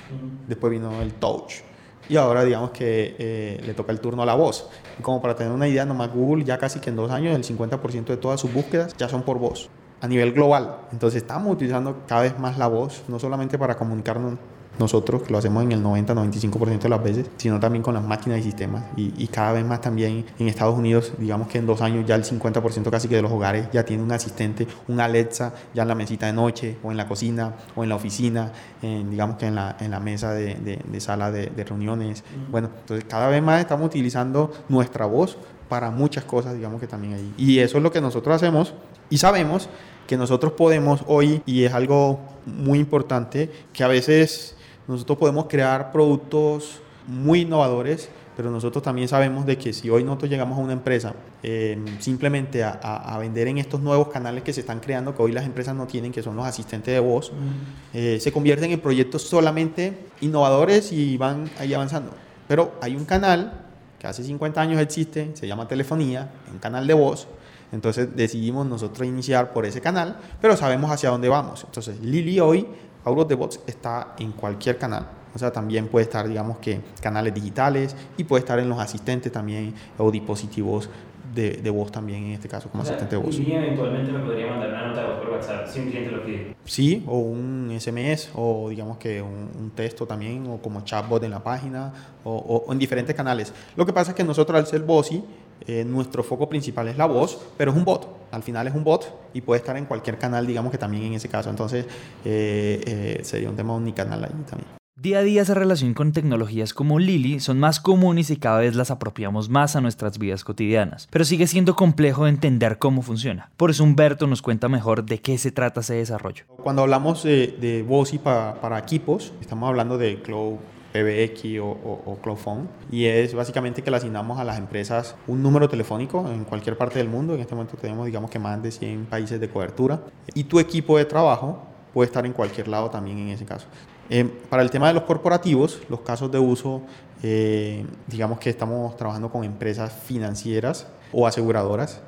después 0.47 0.71
vino 0.71 1.01
el 1.01 1.13
touch. 1.13 1.61
Y 2.07 2.17
ahora 2.17 2.43
digamos 2.43 2.69
que 2.69 3.15
eh, 3.17 3.61
le 3.65 3.73
toca 3.73 3.91
el 3.91 3.99
turno 3.99 4.21
a 4.21 4.25
la 4.25 4.35
voz. 4.35 4.69
Y 4.99 5.01
como 5.01 5.21
para 5.21 5.35
tener 5.35 5.51
una 5.51 5.67
idea, 5.67 5.85
nomás 5.85 6.11
Google 6.13 6.43
ya 6.43 6.57
casi 6.57 6.79
que 6.79 6.89
en 6.89 6.95
dos 6.95 7.09
años 7.11 7.35
el 7.35 7.43
50% 7.43 8.05
de 8.05 8.17
todas 8.17 8.39
sus 8.39 8.53
búsquedas 8.53 8.95
ya 8.97 9.09
son 9.09 9.23
por 9.23 9.39
voz 9.39 9.69
a 10.01 10.07
nivel 10.07 10.33
global. 10.33 10.77
Entonces 10.91 11.23
estamos 11.23 11.51
utilizando 11.53 12.03
cada 12.07 12.21
vez 12.21 12.37
más 12.37 12.57
la 12.57 12.67
voz, 12.67 13.03
no 13.07 13.17
solamente 13.17 13.57
para 13.57 13.75
comunicarnos 13.75 14.37
nosotros, 14.79 15.23
que 15.23 15.31
lo 15.31 15.37
hacemos 15.37 15.63
en 15.63 15.71
el 15.71 15.83
90-95% 15.83 16.79
de 16.79 16.89
las 16.89 17.03
veces, 17.03 17.29
sino 17.37 17.59
también 17.59 17.83
con 17.83 17.93
las 17.93 18.03
máquinas 18.03 18.39
y 18.39 18.43
sistemas. 18.43 18.83
Y, 18.95 19.13
y, 19.17 19.27
cada 19.27 19.53
vez 19.53 19.65
más 19.65 19.81
también 19.81 20.25
en 20.39 20.47
Estados 20.47 20.77
Unidos, 20.77 21.13
digamos 21.17 21.47
que 21.47 21.57
en 21.57 21.65
dos 21.65 21.81
años 21.81 22.05
ya 22.05 22.15
el 22.15 22.23
50% 22.23 22.89
casi 22.89 23.07
que 23.07 23.15
de 23.15 23.21
los 23.21 23.31
hogares 23.31 23.67
ya 23.71 23.83
tiene 23.83 24.03
un 24.03 24.11
asistente, 24.11 24.67
un 24.87 24.99
Alexa, 24.99 25.53
ya 25.73 25.83
en 25.83 25.87
la 25.87 25.95
mesita 25.95 26.25
de 26.27 26.33
noche, 26.33 26.77
o 26.83 26.91
en 26.91 26.97
la 26.97 27.07
cocina, 27.07 27.53
o 27.75 27.83
en 27.83 27.89
la 27.89 27.95
oficina, 27.95 28.51
en, 28.81 29.09
digamos 29.09 29.37
que 29.37 29.47
en 29.47 29.55
la, 29.55 29.77
en 29.79 29.91
la 29.91 29.99
mesa 29.99 30.33
de, 30.33 30.55
de, 30.55 30.79
de 30.85 30.99
sala 30.99 31.31
de, 31.31 31.47
de 31.47 31.63
reuniones. 31.63 32.23
Bueno, 32.49 32.69
entonces 32.81 33.05
cada 33.09 33.27
vez 33.27 33.41
más 33.41 33.59
estamos 33.59 33.87
utilizando 33.87 34.51
nuestra 34.69 35.05
voz 35.05 35.37
para 35.69 35.89
muchas 35.91 36.23
cosas, 36.25 36.53
digamos 36.53 36.79
que 36.79 36.87
también 36.87 37.13
ahí. 37.13 37.33
Y 37.37 37.59
eso 37.59 37.77
es 37.77 37.83
lo 37.83 37.91
que 37.91 38.01
nosotros 38.01 38.35
hacemos 38.35 38.73
y 39.09 39.17
sabemos 39.17 39.69
que 40.07 40.17
nosotros 40.17 40.53
podemos 40.53 41.01
hoy, 41.07 41.41
y 41.45 41.63
es 41.63 41.73
algo 41.73 42.19
muy 42.45 42.79
importante, 42.79 43.51
que 43.73 43.83
a 43.83 43.87
veces 43.87 44.54
nosotros 44.87 45.17
podemos 45.17 45.45
crear 45.45 45.91
productos 45.91 46.79
muy 47.07 47.41
innovadores, 47.41 48.09
pero 48.35 48.51
nosotros 48.51 48.83
también 48.83 49.07
sabemos 49.07 49.45
de 49.45 49.57
que 49.57 49.71
si 49.71 49.89
hoy 49.89 50.03
nosotros 50.03 50.29
llegamos 50.29 50.57
a 50.57 50.61
una 50.61 50.73
empresa 50.73 51.13
eh, 51.41 51.77
simplemente 51.99 52.63
a, 52.63 52.79
a, 52.81 53.15
a, 53.15 53.17
vender 53.19 53.47
en 53.47 53.57
estos 53.57 53.79
nuevos 53.79 54.09
canales 54.09 54.43
que 54.43 54.51
se 54.51 54.61
están 54.61 54.79
creando, 54.79 55.15
que 55.15 55.21
hoy 55.21 55.31
las 55.31 55.45
empresas 55.45 55.75
no 55.75 55.87
tienen, 55.87 56.11
que 56.11 56.21
son 56.21 56.35
los 56.35 56.45
asistentes 56.45 56.93
de 56.93 56.99
voz, 56.99 57.31
mm. 57.31 57.97
eh, 57.97 58.19
se 58.19 58.31
convierten 58.31 58.71
en 58.71 58.81
proyectos 58.81 59.21
solamente 59.21 59.97
innovadores 60.21 60.91
y 60.91 61.17
van 61.17 61.49
ahí 61.59 61.73
avanzando. 61.73 62.11
Pero 62.47 62.73
hay 62.81 62.95
un 62.95 63.05
canal 63.05 63.53
que 63.99 64.07
hace 64.07 64.23
50 64.23 64.59
años 64.59 64.81
existe, 64.81 65.31
se 65.33 65.47
llama 65.47 65.67
telefonía, 65.67 66.29
un 66.51 66.59
canal 66.59 66.85
de 66.85 66.93
voz, 66.93 67.27
entonces 67.71 68.15
decidimos 68.15 68.65
nosotros 68.67 69.07
iniciar 69.07 69.51
por 69.53 69.65
ese 69.65 69.81
canal, 69.81 70.17
pero 70.39 70.55
sabemos 70.55 70.91
hacia 70.91 71.09
dónde 71.09 71.29
vamos. 71.29 71.63
Entonces 71.65 71.99
Lili 71.99 72.39
hoy 72.39 72.67
Auros 73.05 73.27
de 73.27 73.35
Bots 73.35 73.59
está 73.67 74.15
en 74.19 74.31
cualquier 74.31 74.77
canal. 74.77 75.07
O 75.33 75.39
sea, 75.39 75.51
también 75.51 75.87
puede 75.87 76.03
estar, 76.03 76.27
digamos 76.27 76.57
que, 76.57 76.81
canales 77.01 77.33
digitales 77.33 77.95
y 78.17 78.23
puede 78.23 78.39
estar 78.41 78.57
en 78.59 78.69
los 78.69 78.79
asistentes 78.79 79.31
también 79.31 79.73
o 79.97 80.09
dispositivos 80.09 80.89
de, 81.33 81.51
de 81.51 81.69
voz 81.69 81.91
también, 81.91 82.23
en 82.23 82.31
este 82.31 82.47
caso, 82.47 82.69
como 82.69 82.83
o 82.83 82.85
sea, 82.85 82.95
asistente 82.95 83.17
de 83.17 83.21
voz. 83.21 83.37
¿Y 83.37 83.51
eventualmente 83.51 84.11
me 84.11 84.19
podría 84.19 84.47
mandar 84.47 84.69
una 84.69 84.87
nota 84.87 85.19
por 85.19 85.29
WhatsApp 85.31 85.67
si 85.67 85.81
un 85.81 85.89
cliente 85.89 86.11
lo 86.11 86.25
pide? 86.25 86.55
Sí, 86.63 87.03
o 87.05 87.19
un 87.19 87.75
SMS, 87.77 88.29
o 88.33 88.69
digamos 88.69 88.97
que 88.97 89.21
un, 89.21 89.49
un 89.59 89.71
texto 89.71 90.07
también, 90.07 90.47
o 90.47 90.57
como 90.57 90.81
chatbot 90.85 91.21
en 91.23 91.31
la 91.31 91.43
página, 91.43 91.93
o, 92.23 92.31
o, 92.31 92.63
o, 92.67 92.71
en 92.71 92.79
diferentes 92.79 93.13
canales. 93.13 93.53
Lo 93.75 93.85
que 93.85 93.91
pasa 93.91 94.11
es 94.11 94.15
que 94.15 94.23
nosotros 94.23 94.57
al 94.57 94.65
ser 94.65 94.81
Bossy, 94.83 95.21
eh, 95.67 95.83
nuestro 95.85 96.23
foco 96.23 96.47
principal 96.47 96.87
es 96.87 96.97
la 96.97 97.05
voz, 97.05 97.39
pero 97.57 97.71
es 97.71 97.77
un 97.77 97.85
bot. 97.85 98.24
Al 98.35 98.43
final 98.43 98.67
es 98.67 98.75
un 98.75 98.83
bot 98.83 99.31
y 99.33 99.39
puede 99.39 99.59
estar 99.59 99.77
en 99.77 99.85
cualquier 99.85 100.17
canal, 100.17 100.45
digamos 100.45 100.69
que 100.69 100.77
también 100.77 101.03
en 101.03 101.13
ese 101.13 101.29
caso. 101.29 101.49
Entonces, 101.49 101.85
eh, 102.25 102.81
eh, 102.85 103.19
sería 103.23 103.49
un 103.49 103.55
tema 103.55 103.73
unicanal 103.73 104.25
ahí 104.25 104.31
también. 104.49 104.69
Día 104.97 105.19
a 105.19 105.21
día 105.23 105.41
esa 105.41 105.53
relación 105.53 105.93
con 105.93 106.11
tecnologías 106.11 106.73
como 106.73 106.99
Lili 106.99 107.39
son 107.39 107.59
más 107.59 107.79
comunes 107.79 108.29
y 108.29 108.37
cada 108.37 108.59
vez 108.59 108.75
las 108.75 108.91
apropiamos 108.91 109.49
más 109.49 109.75
a 109.75 109.81
nuestras 109.81 110.17
vidas 110.17 110.43
cotidianas, 110.43 111.07
pero 111.11 111.23
sigue 111.23 111.47
siendo 111.47 111.75
complejo 111.75 112.25
de 112.25 112.31
entender 112.31 112.77
cómo 112.77 113.01
funciona. 113.01 113.51
Por 113.55 113.69
eso 113.69 113.83
Humberto 113.83 114.27
nos 114.27 114.41
cuenta 114.41 114.67
mejor 114.67 115.05
de 115.05 115.21
qué 115.21 115.37
se 115.37 115.51
trata 115.51 115.79
ese 115.79 115.95
desarrollo. 115.95 116.45
Cuando 116.63 116.81
hablamos 116.81 117.23
de, 117.23 117.55
de 117.59 117.83
voz 117.83 118.13
y 118.13 118.19
para, 118.19 118.59
para 118.59 118.79
equipos, 118.79 119.33
estamos 119.39 119.69
hablando 119.69 119.97
de 119.97 120.21
Cloud 120.21 120.59
PBX 120.95 121.59
o, 121.59 121.65
o, 121.65 122.17
o 122.23 122.67
y 122.89 123.05
es 123.05 123.33
básicamente 123.33 123.83
que 123.83 123.91
le 123.91 123.97
asignamos 123.97 124.39
a 124.39 124.45
las 124.45 124.57
empresas 124.57 125.15
un 125.27 125.43
número 125.43 125.67
telefónico 125.67 126.25
en 126.29 126.45
cualquier 126.45 126.77
parte 126.77 126.99
del 126.99 127.09
mundo. 127.09 127.35
En 127.35 127.41
este 127.41 127.53
momento 127.53 127.75
tenemos 127.75 128.05
digamos 128.05 128.29
que 128.29 128.39
más 128.39 128.63
de 128.63 128.71
100 128.71 129.07
países 129.07 129.39
de 129.41 129.49
cobertura 129.49 129.99
y 130.33 130.45
tu 130.45 130.57
equipo 130.57 130.97
de 130.97 131.03
trabajo 131.03 131.59
puede 131.93 132.07
estar 132.07 132.25
en 132.25 132.31
cualquier 132.31 132.69
lado 132.69 132.89
también 132.89 133.17
en 133.17 133.29
ese 133.29 133.43
caso. 133.43 133.67
Eh, 134.09 134.23
para 134.49 134.63
el 134.63 134.69
tema 134.69 134.87
de 134.87 134.93
los 134.93 135.03
corporativos, 135.03 135.81
los 135.89 135.99
casos 136.01 136.31
de 136.31 136.39
uso, 136.39 136.83
eh, 137.23 137.85
digamos 138.07 138.39
que 138.39 138.49
estamos 138.49 138.95
trabajando 138.95 139.29
con 139.29 139.43
empresas 139.43 139.91
financieras 139.91 140.87
o 141.11 141.27
aseguradoras. 141.27 142.01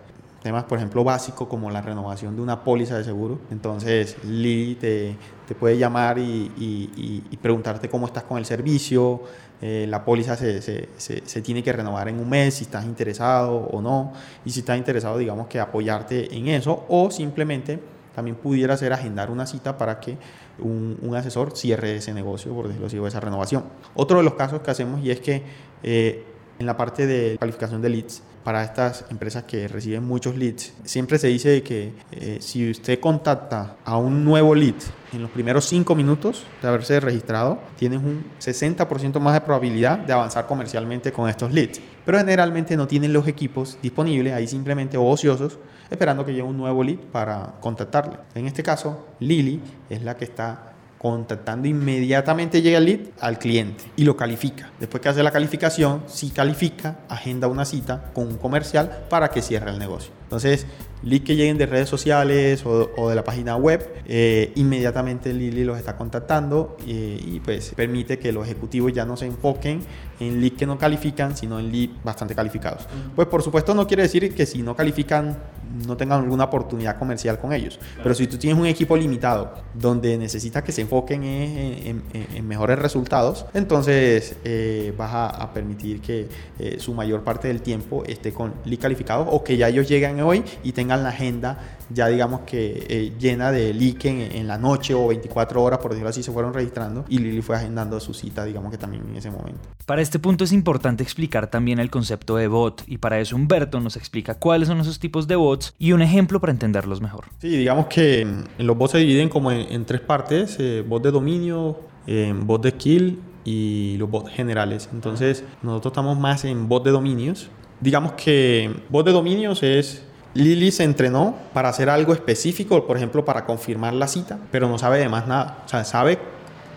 Temas, 0.47 0.63
por 0.63 0.77
ejemplo, 0.77 1.03
básicos 1.03 1.45
como 1.49 1.69
la 1.69 1.81
renovación 1.81 2.38
de 2.38 2.41
una 2.41 2.63
póliza 2.63 2.97
de 2.97 3.03
seguro. 3.03 3.38
Entonces, 3.51 4.15
Lili 4.23 4.75
te, 4.75 5.17
te 5.45 5.55
puede 5.55 5.77
llamar 5.77 6.19
y, 6.19 6.53
y, 6.57 7.21
y, 7.29 7.36
preguntarte 7.36 7.89
cómo 7.89 8.07
estás 8.07 8.23
con 8.23 8.38
el 8.38 8.45
servicio. 8.45 9.23
Eh, 9.62 9.88
la 9.89 10.05
póliza 10.05 10.38
se, 10.38 10.62
se, 10.62 10.88
se, 10.95 11.21
se, 11.27 11.41
tiene 11.41 11.62
que 11.62 11.73
renovar 11.73 12.07
en 12.07 12.17
un 12.17 12.29
mes, 12.29 12.53
si 12.53 12.63
estás 12.63 12.86
interesado 12.86 13.57
o 13.57 13.81
no. 13.81 14.13
Y 14.45 14.51
si 14.51 14.62
estás 14.62 14.77
interesado, 14.77 15.17
digamos 15.17 15.47
que 15.47 15.60
apoyarte 15.60 16.33
en 16.33 16.47
eso. 16.47 16.86
O 16.88 17.12
simplemente 17.12 17.81
también 18.15 18.38
pudiera 18.38 18.77
ser 18.77 18.93
agendar 18.93 19.29
una 19.29 19.45
cita 19.45 19.77
para 19.77 19.99
que 19.99 20.17
un, 20.60 20.97
un, 21.01 21.13
asesor 21.13 21.57
cierre 21.57 21.97
ese 21.97 22.13
negocio, 22.13 22.53
por 22.53 22.67
decirlo 22.67 22.88
así, 22.88 22.97
o 22.97 23.05
esa 23.05 23.19
renovación. 23.19 23.65
Otro 23.95 24.19
de 24.19 24.23
los 24.23 24.36
casos 24.36 24.62
que 24.62 24.71
hacemos 24.71 25.03
y 25.03 25.12
es 25.12 25.19
que 25.19 25.43
eh, 25.83 26.23
en 26.57 26.65
la 26.65 26.77
parte 26.77 27.05
de 27.05 27.38
calificación 27.38 27.81
de 27.81 27.89
leads, 27.89 28.23
para 28.47 28.63
estas 28.63 29.03
empresas 29.10 29.43
que 29.43 29.67
reciben 29.67 30.05
muchos 30.05 30.38
leads, 30.38 30.71
siempre 30.86 31.19
se 31.19 31.27
dice 31.27 31.62
que 31.63 31.91
eh, 32.12 32.38
si 32.39 32.71
usted 32.71 32.97
contacta 32.97 33.75
a 33.83 33.97
un 33.97 34.23
nuevo 34.23 34.55
lead 34.55 34.75
en 35.12 35.21
los 35.21 35.31
primeros 35.31 35.65
5 35.65 35.93
minutos 35.95 36.45
de 36.62 36.69
haberse 36.69 37.01
registrado, 37.01 37.60
tienes 37.75 37.99
un 37.99 38.23
60% 38.39 39.19
más 39.19 39.33
de 39.33 39.41
probabilidad 39.41 39.97
de 39.97 40.13
avanzar 40.13 40.47
comercialmente 40.47 41.12
con 41.12 41.27
estos 41.27 41.51
leads. 41.51 41.81
Pero 42.05 42.19
generalmente 42.19 42.77
no 42.77 42.88
tienen 42.88 43.12
los 43.12 43.27
equipos 43.27 43.77
disponibles, 43.81 44.31
ahí 44.31 44.47
simplemente 44.47 44.95
o 44.95 45.03
ociosos, 45.03 45.60
esperando 45.89 46.23
que 46.23 46.31
llegue 46.31 46.43
un 46.43 46.55
nuevo 46.55 46.86
lead 46.86 46.99
para 47.12 47.55
contactarle. 47.60 48.15
En 48.33 48.47
este 48.47 48.63
caso, 48.63 49.07
Lili 49.19 49.62
es 49.89 50.03
la 50.03 50.15
que 50.15 50.23
está 50.23 50.76
contactando 50.97 51.67
inmediatamente 51.67 52.62
llega 52.62 52.79
el 52.79 52.86
lead 52.86 52.99
al 53.19 53.39
cliente 53.39 53.83
y 53.95 54.03
lo 54.03 54.17
califica. 54.17 54.71
Después 54.79 55.01
que 55.01 55.10
hace 55.10 55.23
la 55.23 55.31
calificación, 55.31 56.03
si 56.07 56.29
califica, 56.29 56.99
agenda 57.10 57.47
una 57.47 57.65
cita 57.65 58.12
con 58.13 58.27
un 58.27 58.38
comercial 58.38 59.05
para 59.10 59.29
que 59.29 59.41
cierre 59.41 59.71
el 59.71 59.79
negocio. 59.79 60.12
Entonces, 60.23 60.65
lead 61.03 61.23
que 61.23 61.36
lleguen 61.36 61.57
de 61.57 61.65
redes 61.65 61.88
sociales 61.88 62.65
o, 62.65 62.91
o 62.97 63.10
de 63.10 63.15
la 63.15 63.23
página 63.23 63.55
web, 63.55 63.88
eh, 64.05 64.51
inmediatamente 64.55 65.33
Lili 65.33 65.63
los 65.63 65.77
está 65.77 65.95
contactando 65.95 66.75
y, 66.86 66.91
y, 66.91 67.41
pues 67.43 67.73
permite 67.75 68.19
que 68.19 68.31
los 68.31 68.45
ejecutivos 68.45 68.91
ya 68.91 69.05
no 69.05 69.15
se 69.15 69.25
enfoquen 69.25 69.81
en 70.19 70.41
lead 70.41 70.53
que 70.53 70.65
no 70.65 70.77
califican, 70.77 71.38
sino 71.38 71.60
en 71.60 71.71
lead 71.71 71.89
bastante 72.03 72.36
calificados. 72.36 72.88
Pues 73.15 73.27
por 73.27 73.41
supuesto 73.41 73.73
no 73.73 73.88
quiere 73.88 74.03
decir 74.03 74.33
que 74.33 74.45
si 74.45 74.63
no 74.63 74.75
califican 74.75 75.38
no 75.86 75.97
tengan 75.97 76.23
alguna 76.23 76.45
oportunidad 76.45 76.97
comercial 76.97 77.39
con 77.39 77.53
ellos. 77.53 77.80
Pero 78.01 78.15
si 78.15 78.27
tú 78.27 78.38
tienes 78.38 78.60
un 78.60 78.65
equipo 78.65 78.95
limitado 78.95 79.53
donde 79.73 80.17
necesitas 80.17 80.63
que 80.63 80.71
se 80.71 80.82
enfoquen 80.82 81.23
en, 81.23 82.47
mejores 82.47 82.80
resultados, 82.80 83.45
entonces 83.53 84.38
eh, 84.43 84.93
vas 84.97 85.13
a, 85.13 85.27
a 85.27 85.53
permitir 85.53 86.01
que 86.01 86.27
eh, 86.60 86.77
su 86.80 86.93
mayor 86.93 87.23
parte 87.23 87.47
del 87.47 87.62
tiempo 87.62 88.03
esté 88.06 88.32
con 88.32 88.53
lead 88.65 88.80
calificados 88.80 89.27
o 89.30 89.43
que 89.43 89.58
ya 89.58 89.67
ellos 89.67 89.88
lleguen 89.88 90.21
hoy 90.21 90.43
y 90.63 90.71
tengan 90.71 91.03
la 91.03 91.10
agenda 91.10 91.76
ya 91.89 92.08
digamos 92.08 92.41
que 92.41 92.86
eh, 92.89 93.13
llena 93.19 93.52
de 93.52 93.73
leak 93.73 94.06
en, 94.06 94.47
la 94.47 94.58
noche 94.58 94.93
o 94.93 95.08
24 95.08 95.62
horas, 95.62 95.80
por 95.80 95.91
decirlo 95.91 96.10
así, 96.10 96.23
se 96.23 96.32
fueron 96.32 96.54
registrando 96.54 97.06
y 97.10 97.17
Lili 97.19 97.41
fue 97.41 97.56
agendando 97.56 98.00
su 98.00 98.13
cita, 98.13 98.45
digamos 98.45 98.71
que 98.71 98.78
también 98.78 99.04
en 99.10 99.15
ese 99.15 99.32
momento. 99.32 99.62
Para 99.86 100.02
este 100.02 100.19
punto 100.19 100.43
es 100.43 100.52
importante 100.52 101.04
explicar 101.04 101.47
también 101.47 101.80
el 101.80 101.89
concepto 101.89 102.36
de 102.36 102.47
bot 102.47 102.84
y 102.88 102.97
para 102.97 103.19
eso 103.19 103.36
Humberto 103.36 103.80
nos 103.80 103.95
explica 103.95 104.36
cuáles 104.36 104.67
son 104.67 104.80
esos 104.80 105.00
tipos 105.00 105.28
de 105.28 105.36
bots 105.36 105.73
y 105.78 105.91
un 105.91 106.02
ejemplo 106.02 106.39
para 106.39 106.52
entenderlos 106.52 107.02
mejor. 107.02 107.26
Sí, 107.39 107.50
digamos 107.50 107.88
que 107.88 108.26
mm, 108.26 108.63
los 108.63 108.78
bots 108.78 108.93
se 108.93 108.97
dividen 109.00 109.30
como 109.30 109.52
en, 109.52 109.71
en 109.71 109.86
tres 109.86 110.02
partes, 110.02 110.58
eh, 110.60 110.84
bot 110.88 111.04
de 111.04 111.12
dominio, 111.12 111.80
eh, 112.08 112.34
bot 112.36 112.63
de 112.63 112.71
skill 112.71 113.19
y 113.43 113.97
los 113.97 114.10
bots 114.10 114.32
generales. 114.32 114.89
Entonces 114.93 115.43
nosotros 115.62 115.91
estamos 115.91 116.17
más 116.17 116.45
en 116.45 116.67
bot 116.67 116.84
de 116.84 116.91
dominios. 116.91 117.50
Digamos 117.80 118.13
que 118.13 118.71
bot 118.89 119.06
de 119.06 119.12
dominios 119.12 119.62
es... 119.63 120.04
Lili 120.38 120.71
se 120.71 120.84
entrenó 120.84 121.36
para 121.52 121.69
hacer 121.69 121.89
algo 121.89 122.13
específico, 122.13 122.86
por 122.86 122.95
ejemplo, 122.95 123.26
para 123.26 123.43
confirmar 123.45 123.93
la 123.93 124.08
cita, 124.08 124.38
pero 124.52 124.69
no 124.69 124.78
sabe 124.78 125.00
de 125.00 125.10
más 125.10 125.28
nada. 125.28 125.63
O 125.65 125.67
sea, 125.67 125.84
sabe 125.84 126.19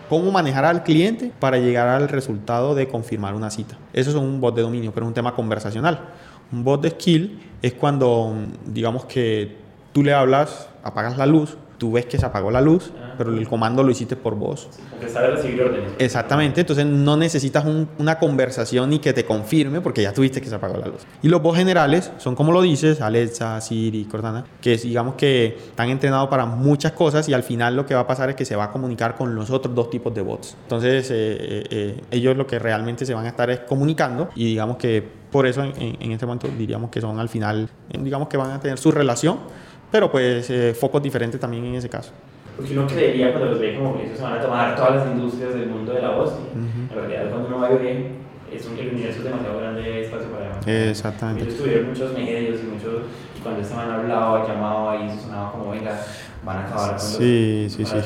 cómo 0.09 0.31
manejar 0.31 0.65
al 0.65 0.83
cliente 0.83 1.31
para 1.39 1.57
llegar 1.57 1.87
al 1.87 2.09
resultado 2.09 2.73
de 2.73 2.87
confirmar 2.87 3.35
una 3.35 3.51
cita. 3.51 3.77
Eso 3.93 4.09
es 4.09 4.15
un 4.15 4.41
bot 4.41 4.55
de 4.55 4.63
dominio, 4.63 4.91
pero 4.91 5.05
es 5.05 5.09
un 5.09 5.13
tema 5.13 5.35
conversacional. 5.35 5.99
Un 6.51 6.63
bot 6.63 6.81
de 6.81 6.89
skill 6.89 7.39
es 7.61 7.73
cuando, 7.73 8.33
digamos 8.65 9.05
que 9.05 9.55
tú 9.93 10.03
le 10.03 10.13
hablas, 10.13 10.67
apagas 10.83 11.17
la 11.17 11.27
luz, 11.27 11.55
tú 11.81 11.91
ves 11.93 12.05
que 12.05 12.19
se 12.19 12.25
apagó 12.27 12.51
la 12.51 12.61
luz, 12.61 12.91
pero 13.17 13.31
el 13.35 13.47
comando 13.47 13.81
lo 13.81 13.89
hiciste 13.89 14.15
por 14.15 14.35
voz. 14.35 14.69
Porque 14.91 15.09
sabe 15.09 15.31
recibir 15.31 15.59
órdenes. 15.63 15.93
Exactamente, 15.97 16.61
entonces 16.61 16.85
no 16.85 17.17
necesitas 17.17 17.65
un- 17.65 17.89
una 17.97 18.19
conversación 18.19 18.91
ni 18.91 18.99
que 18.99 19.13
te 19.13 19.25
confirme 19.25 19.81
porque 19.81 20.03
ya 20.03 20.13
tuviste 20.13 20.39
que 20.41 20.47
se 20.47 20.53
apagó 20.53 20.77
la 20.77 20.85
luz. 20.85 21.01
Y 21.23 21.27
los 21.27 21.41
bots 21.41 21.57
generales 21.57 22.11
son 22.19 22.35
como 22.35 22.51
lo 22.51 22.61
dices, 22.61 23.01
Alexa, 23.01 23.59
Siri, 23.61 24.05
Cortana, 24.05 24.45
que 24.61 24.73
es, 24.75 24.83
digamos 24.83 25.15
que 25.15 25.57
están 25.69 25.89
entrenados 25.89 26.29
para 26.29 26.45
muchas 26.45 26.91
cosas 26.91 27.27
y 27.29 27.33
al 27.33 27.41
final 27.41 27.75
lo 27.75 27.83
que 27.87 27.95
va 27.95 28.01
a 28.01 28.07
pasar 28.07 28.29
es 28.29 28.35
que 28.35 28.45
se 28.45 28.55
va 28.55 28.65
a 28.65 28.71
comunicar 28.71 29.15
con 29.15 29.33
los 29.33 29.49
otros 29.49 29.73
dos 29.73 29.89
tipos 29.89 30.13
de 30.13 30.21
bots. 30.21 30.55
Entonces 30.61 31.09
eh, 31.09 31.15
eh, 31.15 31.63
eh, 31.71 32.01
ellos 32.11 32.37
lo 32.37 32.45
que 32.45 32.59
realmente 32.59 33.07
se 33.07 33.15
van 33.15 33.25
a 33.25 33.29
estar 33.29 33.49
es 33.49 33.61
comunicando 33.61 34.29
y 34.35 34.45
digamos 34.45 34.77
que 34.77 35.19
por 35.31 35.47
eso 35.47 35.63
en, 35.63 35.73
en- 35.81 35.97
en 35.99 36.11
este 36.11 36.25
momento 36.27 36.47
diríamos 36.57 36.91
que 36.91 37.01
son 37.01 37.17
al 37.19 37.29
final, 37.29 37.69
digamos 37.89 38.27
que 38.27 38.37
van 38.37 38.51
a 38.51 38.59
tener 38.59 38.77
su 38.77 38.91
relación, 38.91 39.37
pero 39.91 40.11
pues 40.11 40.49
eh, 40.49 40.73
focos 40.73 41.01
diferentes 41.03 41.39
también 41.39 41.65
en 41.65 41.75
ese 41.75 41.89
caso. 41.89 42.11
Porque 42.55 42.73
uno 42.73 42.87
creería 42.87 43.31
cuando 43.31 43.51
los 43.51 43.59
ve 43.59 43.75
como 43.75 43.97
que 43.97 44.05
ellos 44.05 44.17
se 44.17 44.23
van 44.23 44.33
a 44.33 44.41
tomar 44.41 44.75
todas 44.75 44.95
las 44.97 45.07
industrias 45.07 45.53
del 45.53 45.67
mundo 45.67 45.93
de 45.93 46.01
la 46.01 46.09
voz. 46.11 46.33
y 46.53 46.59
En 46.59 46.89
realidad, 46.93 47.29
cuando 47.29 47.47
uno 47.47 47.59
va 47.59 47.69
bien, 47.69 48.17
es 48.51 48.65
un, 48.65 48.73
universo 48.73 49.19
es 49.19 49.23
demasiado 49.25 49.57
grande 49.57 50.01
espacio 50.03 50.27
para. 50.29 50.89
Exactamente. 50.89 51.45
Ellos 51.45 51.57
tuvieron 51.57 51.87
muchos 51.89 52.13
medios 52.13 52.59
y 52.61 52.67
muchos. 52.67 53.03
Y 53.37 53.41
cuando 53.41 53.61
este 53.61 53.73
man 53.73 53.89
hablaba, 53.89 54.47
llamaba 54.47 54.97
y 54.97 55.07
eso 55.07 55.19
sonaba 55.21 55.51
como, 55.51 55.71
venga, 55.71 55.99
van 56.43 56.57
a 56.57 56.61
acabar 56.61 56.87
con 56.87 56.95
los. 56.95 57.03
Sí, 57.03 57.67
sí, 57.69 57.85
sí. 57.85 57.97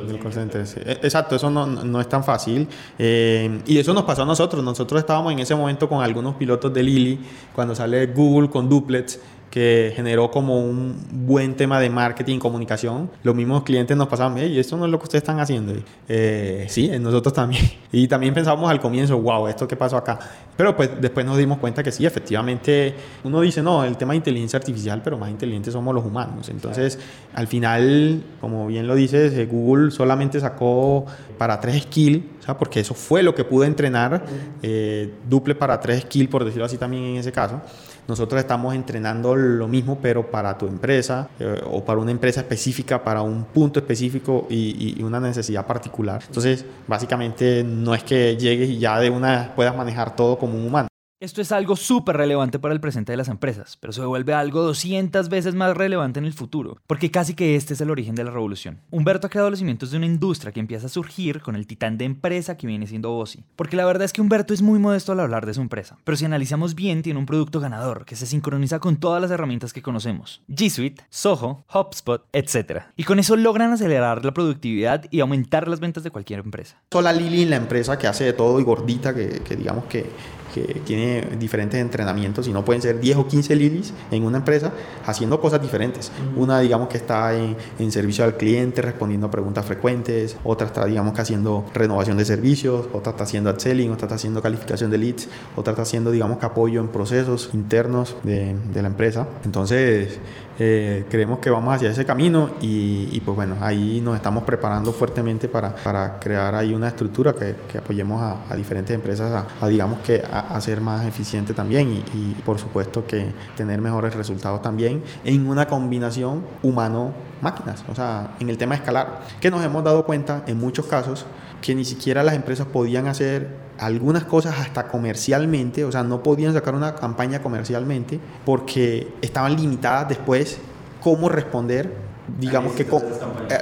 de 0.00 0.06
Del 0.06 0.18
call 0.18 0.32
center, 0.32 0.66
sí. 0.66 0.80
E- 0.84 0.98
Exacto, 1.02 1.36
eso 1.36 1.50
no, 1.50 1.66
no 1.66 2.00
es 2.00 2.08
tan 2.08 2.24
fácil. 2.24 2.66
Eh, 2.98 3.60
y 3.66 3.78
eso 3.78 3.92
nos 3.94 4.04
pasó 4.04 4.22
a 4.22 4.26
nosotros. 4.26 4.64
Nosotros 4.64 4.98
estábamos 4.98 5.32
en 5.32 5.38
ese 5.38 5.54
momento 5.54 5.88
con 5.88 6.02
algunos 6.02 6.34
pilotos 6.34 6.72
de 6.72 6.82
Lili, 6.82 7.20
cuando 7.54 7.74
sale 7.74 8.06
Google 8.06 8.48
con 8.48 8.68
Duplets, 8.68 9.20
que 9.52 9.92
generó 9.94 10.30
como 10.30 10.58
un 10.58 10.96
buen 11.10 11.54
tema 11.56 11.78
de 11.78 11.90
marketing 11.90 12.36
y 12.36 12.38
comunicación. 12.38 13.10
Los 13.22 13.34
mismos 13.34 13.64
clientes 13.64 13.94
nos 13.94 14.08
pasaban, 14.08 14.38
hey, 14.38 14.58
esto 14.58 14.78
no 14.78 14.86
es 14.86 14.90
lo 14.90 14.98
que 14.98 15.02
ustedes 15.02 15.20
están 15.20 15.40
haciendo. 15.40 15.74
Eh, 16.08 16.64
sí, 16.70 16.90
nosotros 16.98 17.34
también. 17.34 17.62
Y 17.94 18.08
también 18.08 18.32
pensábamos 18.32 18.70
al 18.70 18.80
comienzo, 18.80 19.20
wow, 19.20 19.48
esto 19.48 19.68
qué 19.68 19.76
pasó 19.76 19.98
acá. 19.98 20.18
Pero 20.56 20.74
pues 20.74 20.98
después 20.98 21.26
nos 21.26 21.36
dimos 21.36 21.58
cuenta 21.58 21.82
que 21.82 21.92
sí, 21.92 22.06
efectivamente, 22.06 22.94
uno 23.22 23.42
dice, 23.42 23.62
no, 23.62 23.84
el 23.84 23.98
tema 23.98 24.14
de 24.14 24.16
inteligencia 24.16 24.56
artificial, 24.56 25.02
pero 25.04 25.18
más 25.18 25.28
inteligentes 25.28 25.74
somos 25.74 25.94
los 25.94 26.02
humanos. 26.02 26.48
Entonces, 26.48 26.98
al 27.34 27.46
final, 27.46 28.22
como 28.40 28.66
bien 28.66 28.86
lo 28.86 28.94
dices, 28.94 29.34
eh, 29.34 29.44
Google 29.44 29.90
solamente 29.90 30.40
sacó 30.40 31.04
para 31.36 31.60
tres 31.60 31.82
skills, 31.82 32.24
o 32.40 32.42
sea, 32.42 32.56
porque 32.56 32.80
eso 32.80 32.94
fue 32.94 33.22
lo 33.22 33.34
que 33.34 33.44
pudo 33.44 33.64
entrenar, 33.64 34.24
eh, 34.62 35.12
duple 35.28 35.54
para 35.54 35.78
tres 35.78 36.04
skills, 36.04 36.30
por 36.30 36.46
decirlo 36.46 36.64
así 36.64 36.78
también 36.78 37.04
en 37.04 37.16
ese 37.18 37.30
caso. 37.30 37.60
Nosotros 38.08 38.40
estamos 38.40 38.74
entrenando 38.74 39.36
lo 39.36 39.68
mismo, 39.68 39.98
pero 40.02 40.30
para 40.30 40.58
tu 40.58 40.66
empresa 40.66 41.28
eh, 41.38 41.60
o 41.64 41.84
para 41.84 42.00
una 42.00 42.10
empresa 42.10 42.40
específica, 42.40 43.02
para 43.02 43.22
un 43.22 43.44
punto 43.44 43.78
específico 43.80 44.46
y, 44.50 44.94
y 44.98 45.02
una 45.02 45.20
necesidad 45.20 45.66
particular. 45.66 46.22
Entonces, 46.26 46.64
básicamente 46.86 47.64
no 47.64 47.94
es 47.94 48.02
que 48.02 48.36
llegues 48.36 48.70
y 48.70 48.78
ya 48.78 48.98
de 48.98 49.10
una 49.10 49.52
puedas 49.54 49.76
manejar 49.76 50.16
todo 50.16 50.38
como 50.38 50.54
un 50.58 50.66
humano. 50.66 50.91
Esto 51.22 51.40
es 51.40 51.52
algo 51.52 51.76
súper 51.76 52.16
relevante 52.16 52.58
para 52.58 52.74
el 52.74 52.80
presente 52.80 53.12
de 53.12 53.16
las 53.16 53.28
empresas, 53.28 53.76
pero 53.76 53.92
se 53.92 54.04
vuelve 54.04 54.34
algo 54.34 54.60
200 54.62 55.28
veces 55.28 55.54
más 55.54 55.76
relevante 55.76 56.18
en 56.18 56.24
el 56.24 56.32
futuro, 56.32 56.78
porque 56.88 57.12
casi 57.12 57.34
que 57.34 57.54
este 57.54 57.74
es 57.74 57.80
el 57.80 57.92
origen 57.92 58.16
de 58.16 58.24
la 58.24 58.32
revolución. 58.32 58.80
Humberto 58.90 59.28
ha 59.28 59.30
creado 59.30 59.48
los 59.48 59.60
cimientos 59.60 59.92
de 59.92 59.98
una 59.98 60.06
industria 60.06 60.50
que 60.50 60.58
empieza 60.58 60.86
a 60.86 60.88
surgir 60.88 61.40
con 61.40 61.54
el 61.54 61.68
titán 61.68 61.96
de 61.96 62.06
empresa 62.06 62.56
que 62.56 62.66
viene 62.66 62.88
siendo 62.88 63.14
Ozzy. 63.14 63.44
Porque 63.54 63.76
la 63.76 63.84
verdad 63.84 64.02
es 64.02 64.12
que 64.12 64.20
Humberto 64.20 64.52
es 64.52 64.62
muy 64.62 64.80
modesto 64.80 65.12
al 65.12 65.20
hablar 65.20 65.46
de 65.46 65.54
su 65.54 65.60
empresa, 65.60 65.96
pero 66.02 66.16
si 66.16 66.24
analizamos 66.24 66.74
bien 66.74 67.02
tiene 67.02 67.20
un 67.20 67.26
producto 67.26 67.60
ganador 67.60 68.04
que 68.04 68.16
se 68.16 68.26
sincroniza 68.26 68.80
con 68.80 68.96
todas 68.96 69.22
las 69.22 69.30
herramientas 69.30 69.72
que 69.72 69.80
conocemos. 69.80 70.42
G 70.48 70.70
Suite, 70.70 71.04
Soho, 71.08 71.64
HubSpot, 71.72 72.26
etc. 72.32 72.86
Y 72.96 73.04
con 73.04 73.20
eso 73.20 73.36
logran 73.36 73.70
acelerar 73.70 74.24
la 74.24 74.34
productividad 74.34 75.04
y 75.12 75.20
aumentar 75.20 75.68
las 75.68 75.78
ventas 75.78 76.02
de 76.02 76.10
cualquier 76.10 76.40
empresa. 76.40 76.82
Sola 76.90 77.12
Lili, 77.12 77.44
la 77.44 77.54
empresa 77.54 77.96
que 77.96 78.08
hace 78.08 78.24
de 78.24 78.32
todo 78.32 78.58
y 78.58 78.64
gordita, 78.64 79.14
que 79.14 79.54
digamos 79.56 79.84
que, 79.84 80.10
que 80.52 80.80
tiene 80.84 81.36
diferentes 81.38 81.80
entrenamientos 81.80 82.46
y 82.48 82.52
no 82.52 82.64
pueden 82.64 82.82
ser 82.82 83.00
10 83.00 83.16
o 83.16 83.26
15 83.26 83.56
Lilis 83.56 83.92
en 84.10 84.24
una 84.24 84.38
empresa 84.38 84.72
haciendo 85.06 85.40
cosas 85.40 85.60
diferentes. 85.62 86.12
Una, 86.36 86.60
digamos 86.60 86.88
que 86.88 86.98
está 86.98 87.34
en, 87.34 87.56
en 87.78 87.92
servicio 87.92 88.24
al 88.24 88.36
cliente, 88.36 88.82
respondiendo 88.82 89.26
a 89.26 89.30
preguntas 89.30 89.64
frecuentes, 89.64 90.36
otra 90.44 90.66
está, 90.66 90.84
digamos 90.86 91.14
que 91.14 91.22
haciendo 91.22 91.64
renovación 91.74 92.16
de 92.16 92.24
servicios, 92.24 92.86
otra 92.92 93.12
está 93.12 93.24
haciendo 93.24 93.50
upselling, 93.50 93.90
otra 93.90 94.06
está 94.06 94.16
haciendo 94.16 94.42
calificación 94.42 94.90
de 94.90 94.98
leads, 94.98 95.28
otra 95.56 95.72
está 95.72 95.82
haciendo, 95.82 96.10
digamos 96.10 96.38
que 96.38 96.46
apoyo 96.46 96.80
en 96.80 96.88
procesos 96.88 97.50
internos 97.52 98.16
de, 98.22 98.54
de 98.72 98.82
la 98.82 98.88
empresa. 98.88 99.26
Entonces, 99.44 100.18
eh, 100.64 101.06
creemos 101.10 101.40
que 101.40 101.50
vamos 101.50 101.74
hacia 101.74 101.90
ese 101.90 102.04
camino 102.04 102.50
y, 102.60 103.08
y, 103.10 103.20
pues 103.20 103.34
bueno, 103.34 103.56
ahí 103.60 104.00
nos 104.00 104.14
estamos 104.14 104.44
preparando 104.44 104.92
fuertemente 104.92 105.48
para, 105.48 105.74
para 105.74 106.20
crear 106.20 106.54
ahí 106.54 106.72
una 106.72 106.86
estructura 106.86 107.32
que, 107.32 107.56
que 107.70 107.78
apoyemos 107.78 108.22
a, 108.22 108.44
a, 108.48 108.54
diferentes 108.54 108.94
empresas 108.94 109.32
a, 109.32 109.64
a 109.64 109.68
digamos 109.68 109.98
que 110.02 110.22
a, 110.22 110.54
a, 110.54 110.60
ser 110.60 110.80
más 110.80 111.04
eficiente 111.04 111.52
también 111.52 111.92
y, 111.92 111.96
y, 112.16 112.36
por 112.44 112.60
supuesto 112.60 113.04
que 113.04 113.32
tener 113.56 113.80
mejores 113.80 114.14
resultados 114.14 114.62
también 114.62 115.02
en 115.24 115.48
una 115.48 115.66
combinación 115.66 116.44
humano-máquinas, 116.62 117.84
o 117.90 117.94
sea, 117.96 118.36
en 118.38 118.48
el 118.48 118.56
tema 118.56 118.76
escalar, 118.76 119.22
que 119.40 119.50
nos 119.50 119.64
hemos 119.64 119.82
dado 119.82 120.04
cuenta 120.04 120.44
en 120.46 120.60
muchos 120.60 120.86
casos 120.86 121.26
que 121.62 121.74
ni 121.74 121.86
siquiera 121.86 122.22
las 122.22 122.34
empresas 122.34 122.66
podían 122.66 123.06
hacer 123.06 123.48
algunas 123.78 124.24
cosas 124.24 124.58
hasta 124.58 124.88
comercialmente, 124.88 125.84
o 125.84 125.92
sea, 125.92 126.02
no 126.02 126.22
podían 126.22 126.52
sacar 126.52 126.74
una 126.74 126.94
campaña 126.94 127.40
comercialmente 127.42 128.20
porque 128.44 129.14
estaban 129.22 129.56
limitadas 129.56 130.10
después 130.10 130.58
cómo 131.00 131.30
responder 131.30 132.12
digamos 132.38 132.74
que 132.74 132.86
con 132.86 133.02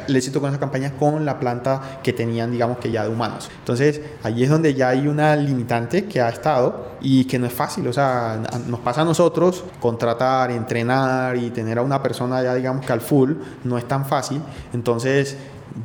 el 0.06 0.16
éxito 0.16 0.40
con 0.40 0.50
esa 0.50 0.60
campaña 0.60 0.92
con 0.98 1.24
la 1.24 1.40
planta 1.40 2.00
que 2.02 2.12
tenían 2.12 2.50
digamos 2.52 2.78
que 2.78 2.90
ya 2.90 3.04
de 3.04 3.08
humanos. 3.08 3.50
Entonces 3.58 4.00
ahí 4.22 4.44
es 4.44 4.50
donde 4.50 4.74
ya 4.74 4.90
hay 4.90 5.08
una 5.08 5.34
limitante 5.34 6.04
que 6.04 6.20
ha 6.20 6.28
estado 6.28 6.90
y 7.00 7.24
que 7.24 7.38
no 7.38 7.46
es 7.46 7.52
fácil 7.52 7.88
o 7.88 7.92
sea 7.92 8.40
nos 8.66 8.80
pasa 8.80 9.00
a 9.00 9.04
nosotros 9.04 9.64
contratar 9.80 10.50
entrenar 10.50 11.36
y 11.36 11.50
tener 11.50 11.78
a 11.78 11.82
una 11.82 12.02
persona 12.02 12.42
ya 12.42 12.54
digamos 12.54 12.84
que 12.84 12.92
al 12.92 13.00
full 13.00 13.32
no 13.64 13.78
es 13.78 13.88
tan 13.88 14.04
fácil. 14.04 14.42
Entonces 14.72 15.36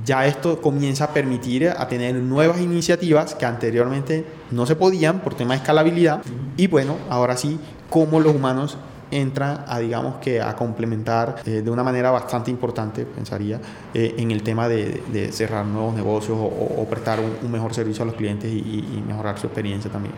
ya 0.06 0.26
esto 0.26 0.62
comienza 0.62 1.06
a 1.06 1.13
permitir 1.13 1.69
a 1.69 1.88
tener 1.88 2.15
nuevas 2.15 2.60
iniciativas 2.60 3.36
que 3.36 3.45
anteriormente 3.45 4.26
no 4.52 4.65
se 4.65 4.76
podían 4.76 5.19
por 5.19 5.36
tema 5.36 5.54
de 5.54 5.62
escalabilidad. 5.62 6.21
Y 6.58 6.67
bueno 6.67 6.98
ahora 7.10 7.38
sí 7.38 7.60
cómo 7.89 8.19
los 8.19 8.36
humanos 8.36 8.78
entra 9.12 9.65
a 9.67 9.80
digamos 9.80 10.15
que 10.15 10.41
a 10.41 10.56
complementar 10.56 11.36
eh, 11.45 11.62
de 11.62 11.69
una 11.69 11.84
manera 11.84 12.10
bastante 12.10 12.50
importante 12.50 13.06
pensaría 13.06 13.62
eh, 13.93 14.15
en 14.17 14.32
el 14.32 14.41
tema 14.41 14.67
de, 14.67 15.30
cerrar 15.32 15.65
nuevos 15.65 15.93
negocios 15.93 16.38
o, 16.39 16.86
prestar 16.89 17.19
un, 17.19 17.52
mejor 17.52 17.74
servicio 17.74 18.04
a 18.04 18.08
los 18.08 18.15
clientes 18.15 18.52
y 18.52 19.04
mejorar 19.08 19.38
su 19.38 19.48
experiencia 19.48 19.91
también 19.91 20.13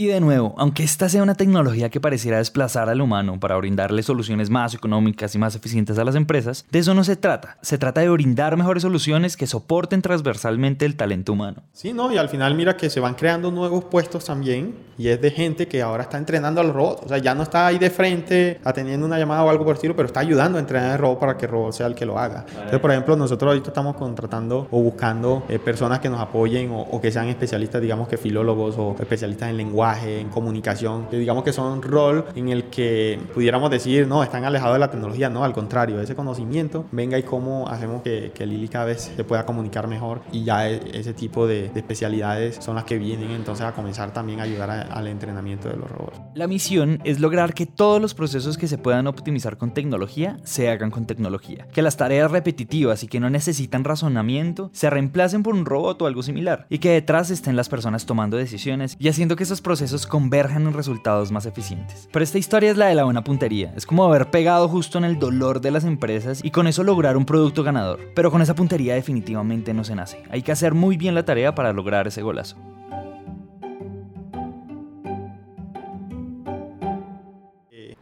Y 0.00 0.06
de 0.06 0.20
nuevo, 0.20 0.54
aunque 0.58 0.84
esta 0.84 1.08
sea 1.08 1.24
una 1.24 1.34
tecnología 1.34 1.88
que 1.88 2.00
pareciera 2.00 2.38
desplazar 2.38 2.88
al 2.88 3.00
humano 3.00 3.40
para 3.40 3.56
brindarle 3.56 4.04
soluciones 4.04 4.48
más 4.48 4.72
económicas 4.72 5.34
y 5.34 5.38
más 5.38 5.56
eficientes 5.56 5.98
a 5.98 6.04
las 6.04 6.14
empresas, 6.14 6.64
de 6.70 6.78
eso 6.78 6.94
no 6.94 7.02
se 7.02 7.16
trata. 7.16 7.58
Se 7.62 7.78
trata 7.78 8.02
de 8.02 8.08
brindar 8.08 8.56
mejores 8.56 8.84
soluciones 8.84 9.36
que 9.36 9.48
soporten 9.48 10.00
transversalmente 10.00 10.86
el 10.86 10.94
talento 10.94 11.32
humano. 11.32 11.64
Sí, 11.72 11.92
no, 11.92 12.12
y 12.12 12.16
al 12.16 12.28
final 12.28 12.54
mira 12.54 12.76
que 12.76 12.90
se 12.90 13.00
van 13.00 13.14
creando 13.14 13.50
nuevos 13.50 13.86
puestos 13.86 14.24
también 14.26 14.76
y 14.98 15.08
es 15.08 15.20
de 15.20 15.32
gente 15.32 15.66
que 15.66 15.82
ahora 15.82 16.04
está 16.04 16.16
entrenando 16.16 16.60
a 16.60 16.64
los 16.64 16.76
robots. 16.76 17.02
O 17.04 17.08
sea, 17.08 17.18
ya 17.18 17.34
no 17.34 17.42
está 17.42 17.66
ahí 17.66 17.80
de 17.80 17.90
frente 17.90 18.60
atendiendo 18.62 19.04
una 19.04 19.18
llamada 19.18 19.42
o 19.42 19.50
algo 19.50 19.64
por 19.64 19.72
el 19.72 19.78
estilo, 19.78 19.96
pero 19.96 20.06
está 20.06 20.20
ayudando 20.20 20.58
a 20.58 20.60
entrenar 20.60 20.92
al 20.92 20.98
robot 21.00 21.18
para 21.18 21.36
que 21.36 21.46
el 21.46 21.50
robot 21.50 21.72
sea 21.72 21.88
el 21.88 21.96
que 21.96 22.06
lo 22.06 22.20
haga. 22.20 22.46
Entonces, 22.48 22.78
por 22.78 22.92
ejemplo, 22.92 23.16
nosotros 23.16 23.48
ahorita 23.48 23.70
estamos 23.70 23.96
contratando 23.96 24.68
o 24.70 24.80
buscando 24.80 25.44
eh, 25.48 25.58
personas 25.58 25.98
que 25.98 26.08
nos 26.08 26.20
apoyen 26.20 26.70
o, 26.70 26.82
o 26.82 27.00
que 27.00 27.10
sean 27.10 27.26
especialistas, 27.26 27.82
digamos 27.82 28.06
que 28.06 28.16
filólogos 28.16 28.76
o 28.78 28.94
especialistas 29.00 29.50
en 29.50 29.56
lenguaje 29.56 29.87
en 29.96 30.28
comunicación, 30.28 31.06
digamos 31.10 31.44
que 31.44 31.52
son 31.52 31.82
rol 31.82 32.24
en 32.34 32.48
el 32.48 32.64
que 32.64 33.18
pudiéramos 33.34 33.70
decir, 33.70 34.06
no, 34.06 34.22
están 34.22 34.44
alejados 34.44 34.74
de 34.74 34.80
la 34.80 34.90
tecnología, 34.90 35.28
no, 35.30 35.44
al 35.44 35.52
contrario, 35.52 36.00
ese 36.00 36.14
conocimiento, 36.14 36.84
venga 36.92 37.18
y 37.18 37.22
cómo 37.22 37.68
hacemos 37.68 38.02
que, 38.02 38.32
que 38.34 38.46
Lili 38.46 38.68
cada 38.68 38.86
vez 38.86 39.12
se 39.16 39.24
pueda 39.24 39.44
comunicar 39.46 39.88
mejor 39.88 40.20
y 40.32 40.44
ya 40.44 40.68
e, 40.68 40.80
ese 40.92 41.14
tipo 41.14 41.46
de, 41.46 41.68
de 41.68 41.80
especialidades 41.80 42.56
son 42.60 42.74
las 42.74 42.84
que 42.84 42.98
vienen 42.98 43.30
entonces 43.30 43.64
a 43.64 43.72
comenzar 43.72 44.12
también 44.12 44.40
a 44.40 44.42
ayudar 44.44 44.70
a, 44.70 44.82
al 44.82 45.06
entrenamiento 45.06 45.68
de 45.68 45.76
los 45.76 45.90
robots. 45.90 46.20
La 46.34 46.46
misión 46.46 47.00
es 47.04 47.20
lograr 47.20 47.54
que 47.54 47.66
todos 47.66 48.00
los 48.00 48.14
procesos 48.14 48.58
que 48.58 48.68
se 48.68 48.78
puedan 48.78 49.06
optimizar 49.06 49.56
con 49.56 49.72
tecnología 49.72 50.36
se 50.44 50.68
hagan 50.68 50.90
con 50.90 51.06
tecnología, 51.06 51.66
que 51.72 51.82
las 51.82 51.96
tareas 51.96 52.30
repetitivas 52.30 53.02
y 53.02 53.08
que 53.08 53.20
no 53.20 53.30
necesitan 53.30 53.84
razonamiento 53.84 54.70
se 54.72 54.90
reemplacen 54.90 55.42
por 55.42 55.54
un 55.54 55.64
robot 55.64 56.02
o 56.02 56.06
algo 56.06 56.22
similar, 56.22 56.66
y 56.68 56.78
que 56.78 56.90
detrás 56.90 57.30
estén 57.30 57.56
las 57.56 57.68
personas 57.68 58.06
tomando 58.06 58.36
decisiones 58.36 58.96
y 58.98 59.08
haciendo 59.08 59.36
que 59.36 59.44
esos 59.44 59.60
procesos 59.60 59.77
procesos 59.78 60.08
converjan 60.08 60.66
en 60.66 60.72
resultados 60.72 61.30
más 61.30 61.46
eficientes. 61.46 62.08
Pero 62.10 62.24
esta 62.24 62.36
historia 62.36 62.72
es 62.72 62.76
la 62.76 62.86
de 62.86 62.96
la 62.96 63.04
buena 63.04 63.22
puntería. 63.22 63.72
Es 63.76 63.86
como 63.86 64.04
haber 64.04 64.28
pegado 64.28 64.68
justo 64.68 64.98
en 64.98 65.04
el 65.04 65.20
dolor 65.20 65.60
de 65.60 65.70
las 65.70 65.84
empresas 65.84 66.40
y 66.42 66.50
con 66.50 66.66
eso 66.66 66.82
lograr 66.82 67.16
un 67.16 67.24
producto 67.24 67.62
ganador. 67.62 68.00
Pero 68.16 68.32
con 68.32 68.42
esa 68.42 68.56
puntería 68.56 68.96
definitivamente 68.96 69.72
no 69.74 69.84
se 69.84 69.94
nace. 69.94 70.20
Hay 70.30 70.42
que 70.42 70.50
hacer 70.50 70.74
muy 70.74 70.96
bien 70.96 71.14
la 71.14 71.24
tarea 71.24 71.54
para 71.54 71.72
lograr 71.72 72.08
ese 72.08 72.22
golazo. 72.22 72.56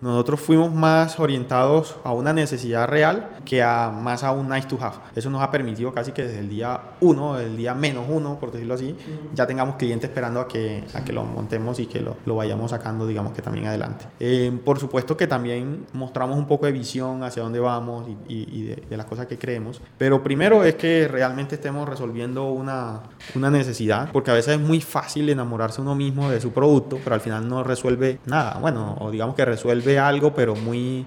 Nosotros 0.06 0.38
fuimos 0.38 0.72
más 0.72 1.18
orientados 1.18 1.96
a 2.04 2.12
una 2.12 2.32
necesidad 2.32 2.86
real 2.86 3.28
que 3.44 3.60
a 3.60 3.90
más 3.90 4.22
a 4.22 4.30
un 4.30 4.48
nice 4.48 4.68
to 4.68 4.78
have. 4.80 4.98
Eso 5.16 5.30
nos 5.30 5.42
ha 5.42 5.50
permitido 5.50 5.92
casi 5.92 6.12
que 6.12 6.22
desde 6.22 6.38
el 6.38 6.48
día 6.48 6.80
uno, 7.00 7.40
el 7.40 7.56
día 7.56 7.74
menos 7.74 8.04
uno, 8.08 8.38
por 8.38 8.52
decirlo 8.52 8.74
así, 8.74 8.96
ya 9.34 9.48
tengamos 9.48 9.74
clientes 9.74 10.08
esperando 10.08 10.38
a 10.38 10.46
que, 10.46 10.84
a 10.94 11.02
que 11.02 11.12
lo 11.12 11.24
montemos 11.24 11.80
y 11.80 11.86
que 11.86 12.00
lo, 12.00 12.18
lo 12.24 12.36
vayamos 12.36 12.70
sacando, 12.70 13.04
digamos 13.04 13.32
que 13.32 13.42
también 13.42 13.66
adelante. 13.66 14.06
Eh, 14.20 14.56
por 14.64 14.78
supuesto 14.78 15.16
que 15.16 15.26
también 15.26 15.86
mostramos 15.92 16.38
un 16.38 16.46
poco 16.46 16.66
de 16.66 16.72
visión 16.72 17.24
hacia 17.24 17.42
dónde 17.42 17.58
vamos 17.58 18.06
y, 18.08 18.32
y, 18.32 18.60
y 18.60 18.62
de, 18.62 18.84
de, 18.88 18.96
las 18.96 19.06
cosas 19.06 19.26
que 19.26 19.38
creemos. 19.38 19.80
Pero 19.98 20.22
primero 20.22 20.62
es 20.62 20.76
que 20.76 21.08
realmente 21.08 21.56
estemos 21.56 21.88
resolviendo 21.88 22.44
una, 22.44 23.00
una 23.34 23.50
necesidad, 23.50 24.12
porque 24.12 24.30
a 24.30 24.34
veces 24.34 24.54
es 24.54 24.60
muy 24.60 24.80
fácil 24.80 25.28
enamorarse 25.30 25.80
uno 25.80 25.96
mismo 25.96 26.30
de 26.30 26.40
su 26.40 26.52
producto, 26.52 27.00
pero 27.02 27.14
al 27.14 27.20
final 27.20 27.48
no 27.48 27.64
resuelve 27.64 28.20
nada. 28.24 28.58
Bueno, 28.60 28.96
o 29.00 29.10
digamos 29.10 29.34
que 29.34 29.44
resuelve 29.44 29.95
algo, 29.98 30.34
pero 30.34 30.54
muy, 30.54 31.06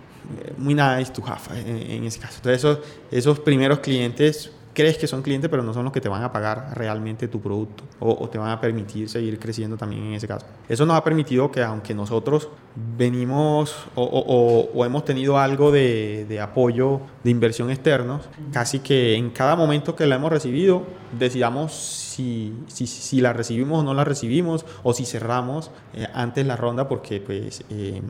muy 0.57 0.73
nice 0.73 1.11
to 1.11 1.23
have 1.25 1.59
en, 1.59 1.91
en 1.91 2.03
ese 2.05 2.19
caso. 2.19 2.37
Entonces, 2.37 2.59
esos, 2.59 2.79
esos 3.11 3.39
primeros 3.39 3.79
clientes 3.79 4.51
crees 4.79 4.97
que 4.97 5.07
son 5.07 5.21
clientes, 5.21 5.49
pero 5.49 5.61
no 5.61 5.73
son 5.73 5.83
los 5.83 5.91
que 5.91 5.99
te 5.99 6.07
van 6.07 6.23
a 6.23 6.31
pagar 6.31 6.71
realmente 6.75 7.27
tu 7.27 7.41
producto 7.41 7.83
o, 7.99 8.11
o, 8.11 8.29
te 8.29 8.37
van 8.37 8.49
a 8.49 8.61
permitir 8.61 9.09
seguir 9.09 9.37
creciendo 9.37 9.75
también 9.75 10.05
en 10.05 10.13
ese 10.13 10.25
caso. 10.25 10.45
Eso 10.69 10.85
nos 10.85 10.95
ha 10.95 11.03
permitido 11.03 11.51
que 11.51 11.61
aunque 11.61 11.93
nosotros 11.93 12.47
venimos 12.97 13.75
o, 13.95 14.03
o, 14.03 14.69
o 14.73 14.85
hemos 14.85 15.03
tenido 15.03 15.37
algo 15.37 15.71
de, 15.71 16.25
de, 16.29 16.39
apoyo 16.39 17.01
de 17.25 17.31
inversión 17.31 17.69
externos, 17.71 18.29
casi 18.53 18.79
que 18.79 19.15
en 19.15 19.31
cada 19.31 19.57
momento 19.57 19.97
que 19.97 20.05
la 20.05 20.15
hemos 20.15 20.31
recibido, 20.31 20.83
decidamos 21.11 22.08
si, 22.67 22.87
si, 22.87 23.21
la 23.21 23.33
recibimos 23.33 23.79
o 23.79 23.83
no 23.83 23.93
la 23.93 24.03
recibimos 24.03 24.65
o 24.83 24.93
si 24.93 25.05
cerramos 25.05 25.71
eh, 25.93 26.07
antes 26.13 26.45
la 26.45 26.55
ronda 26.55 26.87
porque 26.87 27.21
pues 27.21 27.63
eh, 27.69 28.01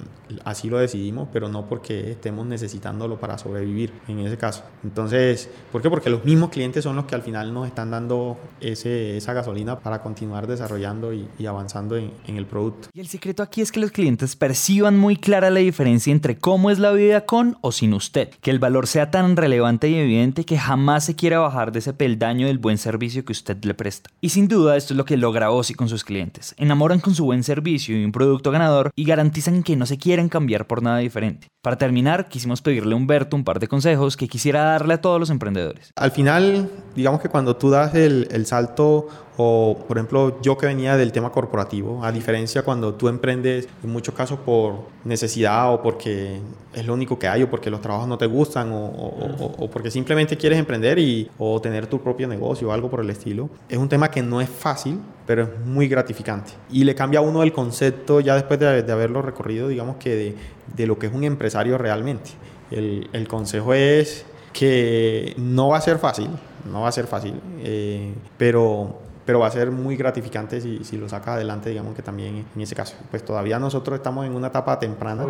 así 0.43 0.69
lo 0.69 0.77
decidimos, 0.79 1.27
pero 1.31 1.49
no 1.49 1.67
porque 1.67 2.11
estemos 2.11 2.45
necesitándolo 2.45 3.19
para 3.19 3.37
sobrevivir 3.37 3.91
en 4.07 4.19
ese 4.19 4.37
caso. 4.37 4.63
Entonces, 4.83 5.49
¿por 5.71 5.81
qué? 5.81 5.89
Porque 5.89 6.09
los 6.09 6.25
mismos 6.25 6.49
clientes 6.49 6.83
son 6.83 6.95
los 6.95 7.05
que 7.05 7.15
al 7.15 7.21
final 7.21 7.53
nos 7.53 7.67
están 7.67 7.91
dando 7.91 8.37
ese, 8.61 9.17
esa 9.17 9.33
gasolina 9.33 9.79
para 9.79 10.01
continuar 10.01 10.47
desarrollando 10.47 11.13
y, 11.13 11.27
y 11.37 11.45
avanzando 11.45 11.95
en, 11.97 12.11
en, 12.25 12.37
el 12.37 12.45
producto. 12.45 12.89
Y 12.93 12.99
el 12.99 13.07
secreto 13.07 13.43
aquí 13.43 13.61
es 13.61 13.71
que 13.71 13.79
los 13.79 13.91
clientes 13.91 14.35
perciban 14.35 14.97
muy 14.97 15.15
clara 15.15 15.49
la 15.49 15.59
diferencia 15.59 16.11
entre 16.11 16.37
cómo 16.37 16.71
es 16.71 16.79
la 16.79 16.91
vida 16.91 17.25
con 17.25 17.57
o 17.61 17.71
sin 17.71 17.93
usted, 17.93 18.29
que 18.41 18.51
el 18.51 18.59
valor 18.59 18.87
sea 18.87 19.11
tan 19.11 19.35
relevante 19.35 19.89
y 19.89 19.95
evidente 19.95 20.45
que 20.45 20.57
jamás 20.57 21.05
se 21.05 21.15
quiera 21.15 21.39
bajar 21.39 21.71
de 21.71 21.79
ese 21.79 21.93
peldaño 21.93 22.47
del 22.47 22.57
buen 22.57 22.77
servicio 22.77 23.25
que 23.25 23.33
usted 23.33 23.63
le 23.63 23.73
presta. 23.73 23.98
Y 24.21 24.29
sin 24.29 24.47
duda 24.47 24.75
esto 24.75 24.93
es 24.93 24.97
lo 24.97 25.05
que 25.05 25.15
logra 25.15 25.51
Ozzy 25.51 25.73
con 25.73 25.87
sus 25.87 26.03
clientes. 26.03 26.53
Enamoran 26.57 26.99
con 26.99 27.15
su 27.15 27.23
buen 27.25 27.43
servicio 27.43 27.97
y 27.97 28.03
un 28.03 28.11
producto 28.11 28.51
ganador 28.51 28.91
y 28.95 29.05
garantizan 29.05 29.63
que 29.63 29.75
no 29.75 29.85
se 29.85 29.97
quieren 29.97 30.27
cambiar 30.27 30.67
por 30.67 30.83
nada 30.83 30.97
diferente. 30.97 31.47
Para 31.61 31.77
terminar, 31.77 32.27
quisimos 32.27 32.61
pedirle 32.61 32.93
a 32.93 32.97
Humberto 32.97 33.35
un 33.35 33.43
par 33.43 33.59
de 33.59 33.67
consejos 33.67 34.17
que 34.17 34.27
quisiera 34.27 34.63
darle 34.63 34.95
a 34.95 35.01
todos 35.01 35.19
los 35.19 35.29
emprendedores. 35.29 35.91
Al 35.95 36.11
final, 36.11 36.69
digamos 36.95 37.21
que 37.21 37.29
cuando 37.29 37.55
tú 37.55 37.69
das 37.69 37.95
el, 37.95 38.27
el 38.31 38.45
salto 38.45 39.07
o, 39.41 39.77
por 39.87 39.97
ejemplo, 39.97 40.41
yo 40.41 40.57
que 40.57 40.65
venía 40.65 40.97
del 40.97 41.13
tema 41.13 41.31
corporativo, 41.31 42.03
a 42.03 42.11
diferencia 42.11 42.61
cuando 42.63 42.95
tú 42.95 43.07
emprendes, 43.07 43.69
en 43.81 43.89
muchos 43.89 44.13
casos 44.13 44.37
por 44.39 44.81
necesidad 45.05 45.73
o 45.73 45.81
porque 45.81 46.41
es 46.73 46.85
lo 46.85 46.93
único 46.93 47.17
que 47.17 47.29
hay 47.29 47.43
o 47.43 47.49
porque 47.49 47.69
los 47.69 47.79
trabajos 47.79 48.05
no 48.09 48.17
te 48.17 48.25
gustan 48.25 48.73
o, 48.73 48.85
o, 48.85 49.55
o 49.57 49.69
porque 49.69 49.91
simplemente 49.91 50.35
quieres 50.35 50.59
emprender 50.59 50.99
y, 50.99 51.31
o 51.37 51.61
tener 51.61 51.87
tu 51.87 52.01
propio 52.01 52.27
negocio 52.27 52.67
o 52.67 52.71
algo 52.73 52.89
por 52.89 52.99
el 52.99 53.09
estilo, 53.09 53.49
es 53.69 53.77
un 53.77 53.87
tema 53.87 54.11
que 54.11 54.21
no 54.21 54.41
es 54.41 54.49
fácil, 54.49 54.99
pero 55.25 55.43
es 55.43 55.49
muy 55.65 55.87
gratificante. 55.87 56.51
Y 56.69 56.83
le 56.83 56.93
cambia 56.93 57.21
a 57.21 57.23
uno 57.23 57.41
el 57.41 57.53
concepto 57.53 58.19
ya 58.19 58.35
después 58.35 58.59
de, 58.59 58.83
de 58.83 58.91
haberlo 58.91 59.21
recorrido, 59.21 59.69
digamos 59.69 59.95
que 59.95 60.15
de, 60.17 60.35
de, 60.75 60.85
lo 60.85 60.99
que 60.99 61.07
es 61.07 61.13
un 61.13 61.23
empresario 61.23 61.77
realmente. 61.77 62.31
El, 62.71 63.09
el 63.13 63.25
consejo 63.29 63.73
es 63.73 64.25
que 64.51 65.33
no 65.37 65.69
va 65.69 65.77
a 65.77 65.81
ser 65.81 65.97
fácil, 65.97 66.27
no 66.69 66.81
va 66.81 66.89
a 66.89 66.91
ser 66.91 67.07
fácil, 67.07 67.35
eh, 67.63 68.13
pero 68.37 69.07
pero 69.29 69.41
va 69.41 69.45
a 69.45 69.51
ser 69.51 69.69
muy 69.69 69.95
gratificante 69.95 70.59
si, 70.59 70.83
si, 70.83 70.97
lo 70.97 71.07
sacas 71.07 71.35
adelante, 71.35 71.69
digamos 71.69 71.93
que 71.93 72.01
también 72.01 72.47
en 72.55 72.61
ese 72.63 72.73
caso. 72.73 72.95
Pues 73.11 73.23
todavía 73.23 73.59
nosotros 73.59 73.97
estamos 73.97 74.25
en 74.25 74.33
una 74.33 74.47
etapa 74.47 74.79
temprana. 74.79 75.23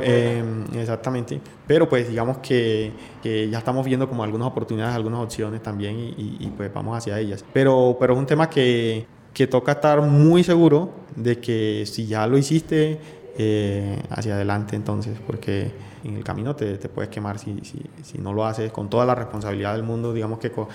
Eh, 0.00 0.42
exactamente. 0.74 1.40
Pero 1.64 1.88
pues 1.88 2.08
digamos 2.08 2.38
que, 2.38 2.90
que, 3.22 3.48
ya 3.48 3.58
estamos 3.58 3.86
viendo 3.86 4.08
como 4.08 4.24
algunas 4.24 4.48
oportunidades, 4.48 4.96
algunas 4.96 5.20
opciones 5.20 5.62
también 5.62 5.96
y, 6.00 6.08
y, 6.18 6.36
y 6.40 6.52
pues 6.56 6.74
vamos 6.74 6.98
hacia 6.98 7.16
ellas. 7.20 7.44
Pero, 7.52 7.96
pero 8.00 8.14
es 8.14 8.18
un 8.18 8.26
tema 8.26 8.50
que, 8.50 9.06
que 9.32 9.46
toca 9.46 9.70
estar 9.70 10.02
muy 10.02 10.42
seguro 10.42 10.90
de 11.14 11.38
que 11.38 11.84
si 11.86 12.08
ya 12.08 12.26
lo 12.26 12.38
hiciste, 12.38 12.98
eh, 13.38 14.02
hacia 14.10 14.34
adelante 14.34 14.74
entonces, 14.74 15.16
porque 15.24 15.70
en 16.02 16.16
el 16.16 16.24
camino 16.24 16.56
te, 16.56 16.76
te 16.76 16.88
puedes 16.88 17.08
quemar 17.08 17.38
si, 17.38 17.60
si, 17.62 17.80
si, 18.02 18.18
no 18.18 18.32
lo 18.32 18.44
haces 18.44 18.72
con 18.72 18.90
toda 18.90 19.06
la 19.06 19.14
responsabilidad 19.14 19.74
del 19.74 19.84
mundo, 19.84 20.12
digamos 20.12 20.40
que, 20.40 20.50
co 20.50 20.66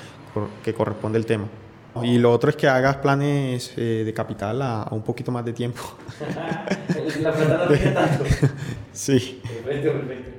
que 0.63 0.73
corresponde 0.73 1.17
el 1.19 1.25
tema. 1.25 1.49
Y 2.01 2.17
lo 2.17 2.31
otro 2.31 2.49
es 2.49 2.55
que 2.55 2.67
hagas 2.67 2.97
planes 2.97 3.73
eh, 3.77 4.03
de 4.05 4.13
capital 4.13 4.61
a, 4.61 4.83
a, 4.83 4.95
un 4.95 5.03
poquito 5.03 5.31
más 5.31 5.45
de 5.45 5.53
tiempo. 5.53 5.81
La 7.21 7.31
plata 7.31 7.65
no 7.65 7.75
tiene 7.75 7.91
tanto. 7.91 8.25
sí. 8.93 9.41
Perfecto, 9.43 9.91
perfecto. 9.93 10.32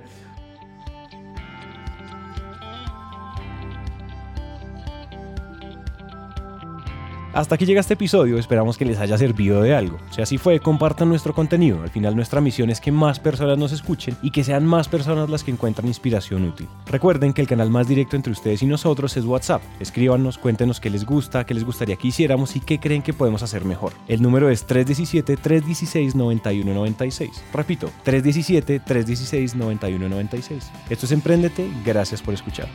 Hasta 7.34 7.56
aquí 7.56 7.66
llega 7.66 7.80
este 7.80 7.94
episodio, 7.94 8.38
esperamos 8.38 8.78
que 8.78 8.84
les 8.84 9.00
haya 9.00 9.18
servido 9.18 9.60
de 9.60 9.74
algo. 9.74 9.98
Si 10.12 10.22
así 10.22 10.38
fue, 10.38 10.60
compartan 10.60 11.08
nuestro 11.08 11.34
contenido. 11.34 11.82
Al 11.82 11.90
final 11.90 12.14
nuestra 12.14 12.40
misión 12.40 12.70
es 12.70 12.80
que 12.80 12.92
más 12.92 13.18
personas 13.18 13.58
nos 13.58 13.72
escuchen 13.72 14.16
y 14.22 14.30
que 14.30 14.44
sean 14.44 14.64
más 14.64 14.86
personas 14.86 15.28
las 15.28 15.42
que 15.42 15.50
encuentran 15.50 15.88
inspiración 15.88 16.44
útil. 16.44 16.68
Recuerden 16.86 17.32
que 17.32 17.40
el 17.40 17.48
canal 17.48 17.70
más 17.70 17.88
directo 17.88 18.14
entre 18.14 18.30
ustedes 18.30 18.62
y 18.62 18.66
nosotros 18.66 19.16
es 19.16 19.24
WhatsApp. 19.24 19.62
Escríbanos, 19.80 20.38
cuéntenos 20.38 20.78
qué 20.78 20.90
les 20.90 21.04
gusta, 21.04 21.44
qué 21.44 21.54
les 21.54 21.64
gustaría 21.64 21.96
que 21.96 22.06
hiciéramos 22.06 22.54
y 22.54 22.60
qué 22.60 22.78
creen 22.78 23.02
que 23.02 23.12
podemos 23.12 23.42
hacer 23.42 23.64
mejor. 23.64 23.94
El 24.06 24.22
número 24.22 24.48
es 24.48 24.64
317-316-9196. 24.68 27.30
Repito, 27.52 27.90
317-316-9196. 28.04 30.62
Esto 30.88 31.06
es 31.06 31.10
Emprendete, 31.10 31.68
gracias 31.84 32.22
por 32.22 32.32
escuchar. 32.32 32.68